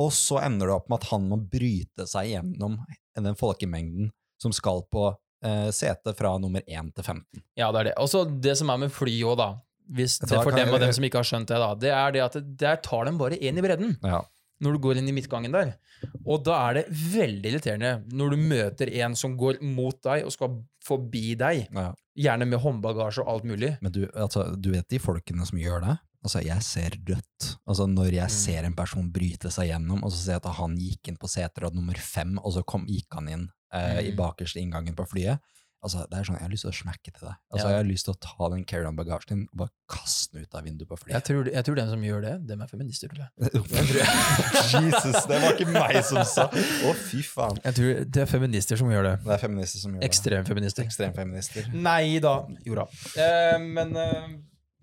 [0.00, 2.78] Og så ender det opp med at han må bryte seg gjennom
[3.16, 5.10] den folkemengden som skal på
[5.42, 7.42] eh, sete fra nummer 1 til 15.
[7.56, 7.94] Ja, det er det.
[7.98, 9.50] Og så det som er med fly òg, da.
[9.90, 12.12] Hvis det er for dem og dem som ikke har skjønt det, da, det er
[12.14, 13.96] det at der tar de bare én i bredden.
[14.04, 14.22] Ja.
[14.60, 15.70] når du går inn i midtgangen der.
[16.28, 20.34] Og da er det veldig irriterende når du møter en som går mot deg og
[20.34, 21.94] skal forbi deg, Ja.
[22.14, 23.78] gjerne med håndbagasje og alt mulig.
[23.80, 25.94] Men du, altså, du vet de folkene som gjør det?
[26.22, 27.56] Altså, jeg ser rødt.
[27.66, 28.36] Altså, når jeg Mm.
[28.36, 31.28] ser en person bryte seg gjennom, og så ser jeg at han gikk inn på
[31.32, 34.16] seterad nummer fem, og så kom, gikk han inn eh, i Mm.
[34.16, 35.38] bakerste inngangen på flyet,
[35.82, 37.36] altså, det er sånn, jeg har lyst til å smekke til deg.
[37.52, 37.70] Altså, Ja.
[37.70, 40.64] Jeg har lyst til å ta den carry-on-bagasjen din og bare kaste den ut av
[40.64, 41.24] vinduet på Jeg flyet.
[41.24, 43.30] tror, jeg tror den som gjør det, dem er feminister, tror jeg.
[44.84, 47.58] Jesus, det var ikke meg som sa Å, fy faen.
[47.64, 49.14] Jeg tror det er feminister som gjør det.
[49.24, 50.10] Det er feminister som gjør det.
[50.10, 50.84] Ekstremfeminister.
[50.84, 51.72] Ekstremfeminister.
[51.74, 52.34] Nei da.
[52.66, 52.86] Jo da.
[53.16, 54.28] Eh, men eh,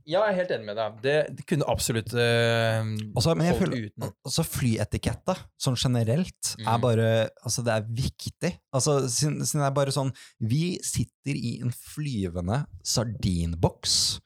[0.08, 1.00] ja, jeg er helt enig med deg.
[1.04, 2.88] Det, det kunne absolutt uh,
[3.20, 4.06] Også, men jeg føler, uten.
[4.26, 6.82] Altså flyetikette, sånn generelt, er Mm.
[6.86, 7.08] bare
[7.44, 8.52] Altså, det er viktig.
[8.74, 14.20] Altså, siden det er bare sånn Vi sitter i en flyvende sardinboks,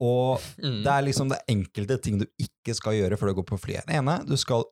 [0.00, 0.82] og Mm.
[0.84, 3.86] det er liksom det enkelte ting du ikke skal gjøre før du går på flyet.
[3.88, 4.64] Det ene, du skal,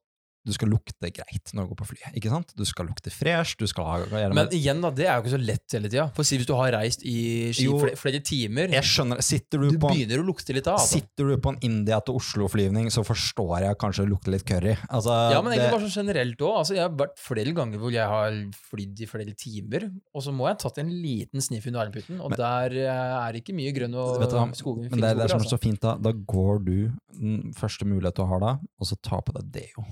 [0.45, 2.14] du skal lukte greit når du går på flyet.
[2.18, 2.53] ikke sant?
[2.59, 5.34] Du skal lukte fresh, du skal ha gjerne Men igjen, da, det er jo ikke
[5.36, 6.07] så lett hele tida.
[6.16, 7.78] For si hvis du har reist i ski Jo.
[7.99, 9.22] flere, timer, Jeg skjønner.
[9.22, 10.80] Sitter du, du på begynner å lukte litt av.
[10.80, 10.99] Altså.
[10.99, 14.74] Sitter du på en India til Oslo-flyvning, så forstår jeg kanskje det lukter litt curry.
[14.90, 16.57] Altså, Ja, men egentlig det- bare sånn generelt òg.
[16.59, 18.30] Altså, jeg har vært flere ganger hvor jeg har
[18.70, 22.20] flydd i flere timer, og så må jeg ha tatt en liten sniff under armputen,
[22.20, 24.47] og der eh, er det ikke mye grønn og hva?
[24.51, 25.55] Men det, det er som er altså.
[25.57, 25.97] så fint, da.
[25.97, 29.86] Da går du den første mulighet du har da, og så tar på deg deo.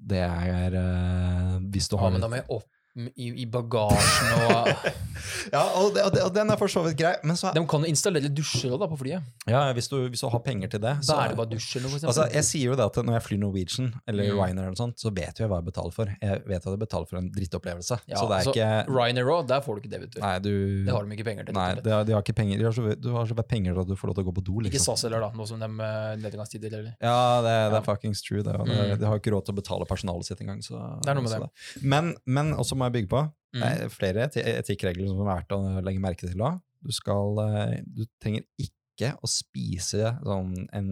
[0.00, 4.32] Det er eh, Hvis du Ja, har men da må jeg opp i, i bagasjen
[4.48, 4.70] og
[5.54, 7.60] Ja, og, det, og, det, og den er for så vidt grei, men så De
[7.68, 9.26] kan jo installere dusjer også da på flyet.
[9.50, 12.08] Ja, hvis du, hvis du har penger til det, så er det bare noe, for
[12.10, 14.36] Altså, jeg sier jo det at når jeg flyr Norwegian eller Mm.
[14.36, 16.10] Ryanair eller noe sånt, så vet jo jeg hva jeg betaler for.
[16.22, 17.96] Jeg vet at jeg betaler for en drittopplevelse.
[18.10, 20.20] Ja, så det er altså, ikke Ryanair òg, der får du ikke det, vet du.
[20.22, 20.50] Nei, du
[20.86, 21.56] Det har de ikke penger til.
[21.56, 22.60] Nei, de har, de har ikke penger.
[22.60, 24.28] De har så, du har så vidt penger til at du får lov til å
[24.30, 24.96] gå på do, Ikke liksom.
[24.98, 27.16] SAS heller, da, nå som de eh, nedgangstider eller Ja,
[27.46, 27.80] det, det Ja.
[27.80, 28.42] er fuckings true.
[28.42, 28.98] Det, det, Mm.
[29.00, 30.60] De har jo ikke råd til å betale personalet sitt engang.
[30.62, 31.82] Så, Det er noe med det.
[31.82, 33.62] Men, men også må jeg bygge på Mm.
[33.64, 36.36] det er flere eti- etikkregler som er verdt å legge merke til.
[36.38, 36.52] Da.
[36.86, 40.90] Du, skal, eh, du trenger ikke å spise sånn en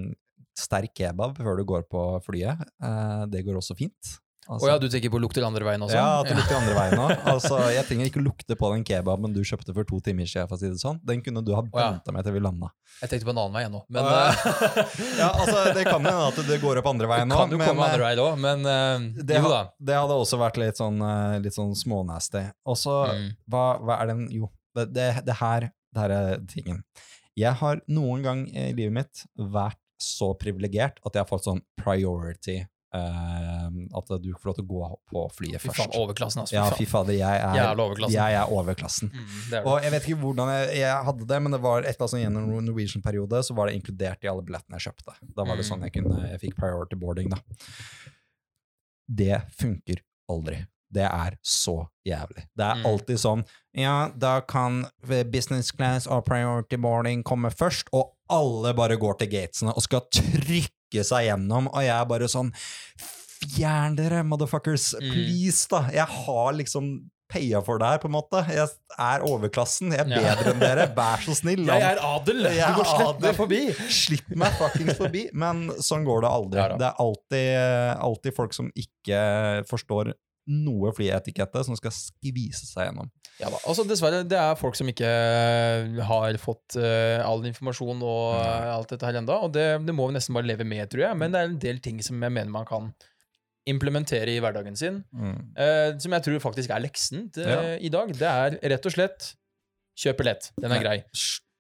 [0.59, 2.59] sterk kebab før du går på flyet.
[2.83, 4.19] Eh, Det går også fint.
[4.49, 5.97] Altså, Oh ja, du tenker på å lukte andre veien også?
[5.99, 7.17] ja, at det lukter andre veien også.
[7.33, 10.49] Altså, jeg trenger ikke lukte på den kebaben du kjøpte for to timer siden.
[10.49, 11.01] For å si det sånn.
[11.05, 11.89] Den kunne du ha ja.
[12.15, 12.71] meg til vi landa.
[13.03, 13.83] Jeg tenkte på en annen vei nå.
[13.93, 14.13] Men uh,
[15.21, 15.29] ja.
[15.29, 17.41] eh, altså, det kan hende at det går opp andre veien nå.
[17.43, 19.63] kan jo komme andre veien også, Men uh, det, jo da.
[19.91, 22.47] det hadde også vært litt sånn, eh, litt sånn smånasty.
[22.69, 23.29] Og så, Mm.
[23.53, 26.81] hva, hva er den Jo, det, det, det her det her er tingen.
[27.39, 31.63] Jeg har noen gang i livet mitt vært så privilegert at jeg har fått sånn
[31.81, 32.61] priority.
[32.95, 33.67] Eh,
[33.99, 35.77] at du får lov til å gå på flyet Fy først.
[35.83, 36.55] faen, overklassen, altså.
[36.57, 38.15] Ja, Fy fy fader, jeg er, Jævla overklassen.
[38.15, 39.11] jeg er overklassen.
[39.13, 39.67] Mm, det er det.
[39.67, 42.11] Og jeg vet ikke hvordan jeg, jeg hadde det, men det var et eller annet
[42.15, 45.19] sånn gjennom Norwegian-periode, så var det inkludert i alle billettene jeg kjøpte.
[45.37, 45.71] Da var det Mm.
[45.71, 47.39] sånn jeg kunne, jeg fikk priority boarding, da.
[49.09, 50.67] Det funker aldri.
[50.91, 52.47] Det er så jævlig.
[52.57, 52.87] Det er Mm.
[52.87, 54.87] alltid sånn Ja, da kan
[55.31, 60.01] business class og priority boarding komme først, og alle bare går til gatesene og skal
[60.11, 60.71] trykke
[61.07, 62.53] seg gjennom, og jeg er bare sånn
[63.39, 64.97] Fjern dere, motherfuckers!
[64.99, 65.13] Mm.
[65.13, 65.85] Please, da!
[65.95, 66.89] Jeg har liksom
[67.29, 68.41] paya for det her, på en måte.
[68.51, 68.67] Jeg
[68.99, 69.93] er overklassen.
[69.95, 70.87] Jeg er bedre enn dere.
[70.97, 71.67] Vær så snill.
[71.71, 72.49] Jeg er adel!
[72.49, 73.61] Jeg er du går slippe meg forbi!
[73.95, 75.27] Slipp meg fuckings forbi.
[75.37, 76.63] Men sånn går det aldri.
[76.65, 77.53] Ja det er alltid,
[78.09, 79.21] alltid folk som ikke
[79.69, 80.15] forstår
[80.49, 83.11] noe flyetikette, som skal skvise seg gjennom.
[83.39, 83.61] Ja da.
[83.69, 88.73] Altså, dessverre, det er folk som ikke eh, har fått uh, all informasjon og uh,
[88.73, 91.21] alt dette her ennå, og det, det må vi nesten bare leve med, tror jeg.
[91.21, 92.91] Men det er en del ting som jeg mener man kan
[93.69, 95.03] implementere i hverdagen sin,
[95.61, 97.77] eh, som jeg tror faktisk er leksen til, Ja.
[97.77, 98.09] i dag.
[98.17, 99.35] Det er rett og slett
[99.99, 100.51] kjøp billett.
[100.57, 100.97] Den er grei.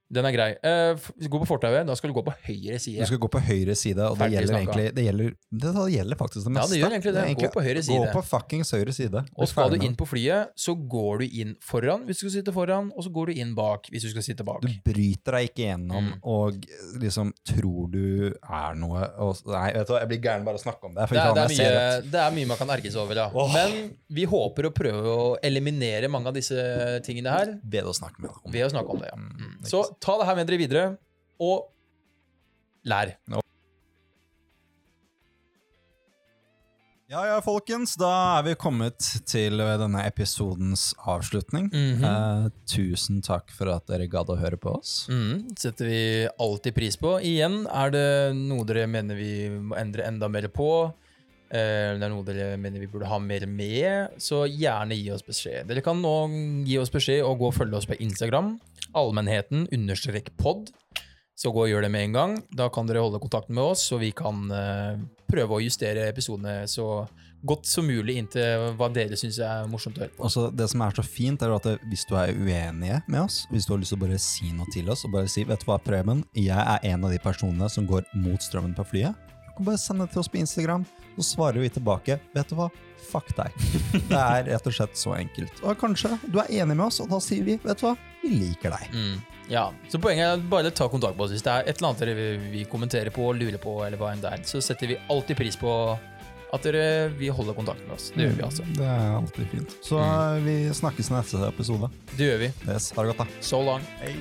[0.08, 0.48] Den er grei.
[0.64, 0.96] Uh,
[1.28, 3.02] gå på fortauet, da skal du gå på høyre side.
[3.04, 6.16] Du skal gå på høyre side, og det gjelder egentlig det gjelder, det, det gjelder
[6.20, 7.24] faktisk det Ja, det gjør egentlig det.
[7.42, 7.98] Gå på høyre side.
[8.06, 9.22] Gå på fuckings høyre side.
[9.36, 12.54] Og skal du inn på flyet, så går du inn foran hvis du skal sitte
[12.56, 14.64] foran, og så går du inn bak hvis du skal sitte bak.
[14.64, 16.20] Du bryter deg ikke gjennom Mm.
[16.30, 16.54] og
[17.02, 20.62] liksom tror du er noe og, Nei, vet du hva, jeg blir gæren bare å
[20.62, 21.08] snakke om det.
[21.10, 23.26] Det er, det, er mye, det er mye man kan erges over, ja.
[23.34, 23.50] Oh.
[23.52, 26.56] Men vi håper å prøve å eliminere mange av disse
[27.04, 28.52] tingene her Ved å snakke med deg om.
[28.54, 29.10] ved å snakke om det.
[29.12, 29.18] ja.
[29.18, 29.64] Mm, Mm.
[29.66, 29.82] Så.
[30.00, 30.86] Ta det her med dere videre,
[31.40, 31.68] og
[32.88, 33.14] lær.
[37.08, 37.94] Ja, ja, folkens.
[37.96, 41.70] Da er vi kommet til denne episodens avslutning.
[41.72, 42.04] Mhm.
[42.04, 45.06] eh, tusen takk for at dere gadd å høre på oss.
[45.08, 47.16] Mm, setter vi alltid pris på.
[47.24, 50.92] Igjen, er det noe dere mener vi må endre enda mer på,
[51.50, 55.22] eh, det er noe dere mener vi burde ha mer med, så gjerne gi oss
[55.24, 55.66] beskjed.
[55.66, 56.28] Dere kan nå
[56.66, 58.60] gi oss beskjed og gå og følge oss på Instagram.
[58.96, 60.70] Allmennheten understrek pod.
[61.38, 62.32] Så gå og gjør det med en gang.
[62.50, 64.98] Da kan dere holde kontakten med oss, så vi kan uh,
[65.30, 67.06] prøve å justere episodene så
[67.46, 70.24] godt som mulig inntil hva dere syns er morsomt å høre på.
[70.26, 73.68] altså Det som er så fint, er at hvis du er uenige med oss, hvis
[73.68, 75.70] du har lyst til å bare si noe til oss, og bare si 'Vet du
[75.70, 79.52] hva, Preben, jeg er en av de personene som går mot strømmen på flyet', du
[79.56, 80.84] kan bare sende det til oss på Instagram,
[81.16, 82.70] så svarer vi tilbake 'Vet du hva,
[83.10, 83.54] fuck deg'.
[84.10, 85.62] Det er rett og slett så enkelt.
[85.62, 88.28] Og kanskje du er enig med oss, og da sier vi 'Vet du hva, vi
[88.28, 88.92] liker deg'.
[88.92, 89.20] Mm.
[89.48, 92.00] Ja, så poenget er bare ta kontakt med oss hvis det er et eller annet
[92.00, 94.42] dere vil vi kommenterer på, lurer på, eller hva enn det er.
[94.44, 95.98] Så setter vi alltid pris på
[96.52, 98.10] at dere vil holde kontakt med oss.
[98.16, 98.64] Det gjør vi altså.
[98.76, 99.74] Det er alltid fint.
[99.84, 100.44] Så Mm.
[100.44, 101.90] vi snakkes neste episode.
[102.16, 102.52] Det gjør vi.
[102.72, 103.26] Yes, ha det godt, da.
[103.40, 103.80] So long.
[104.00, 104.14] Hei.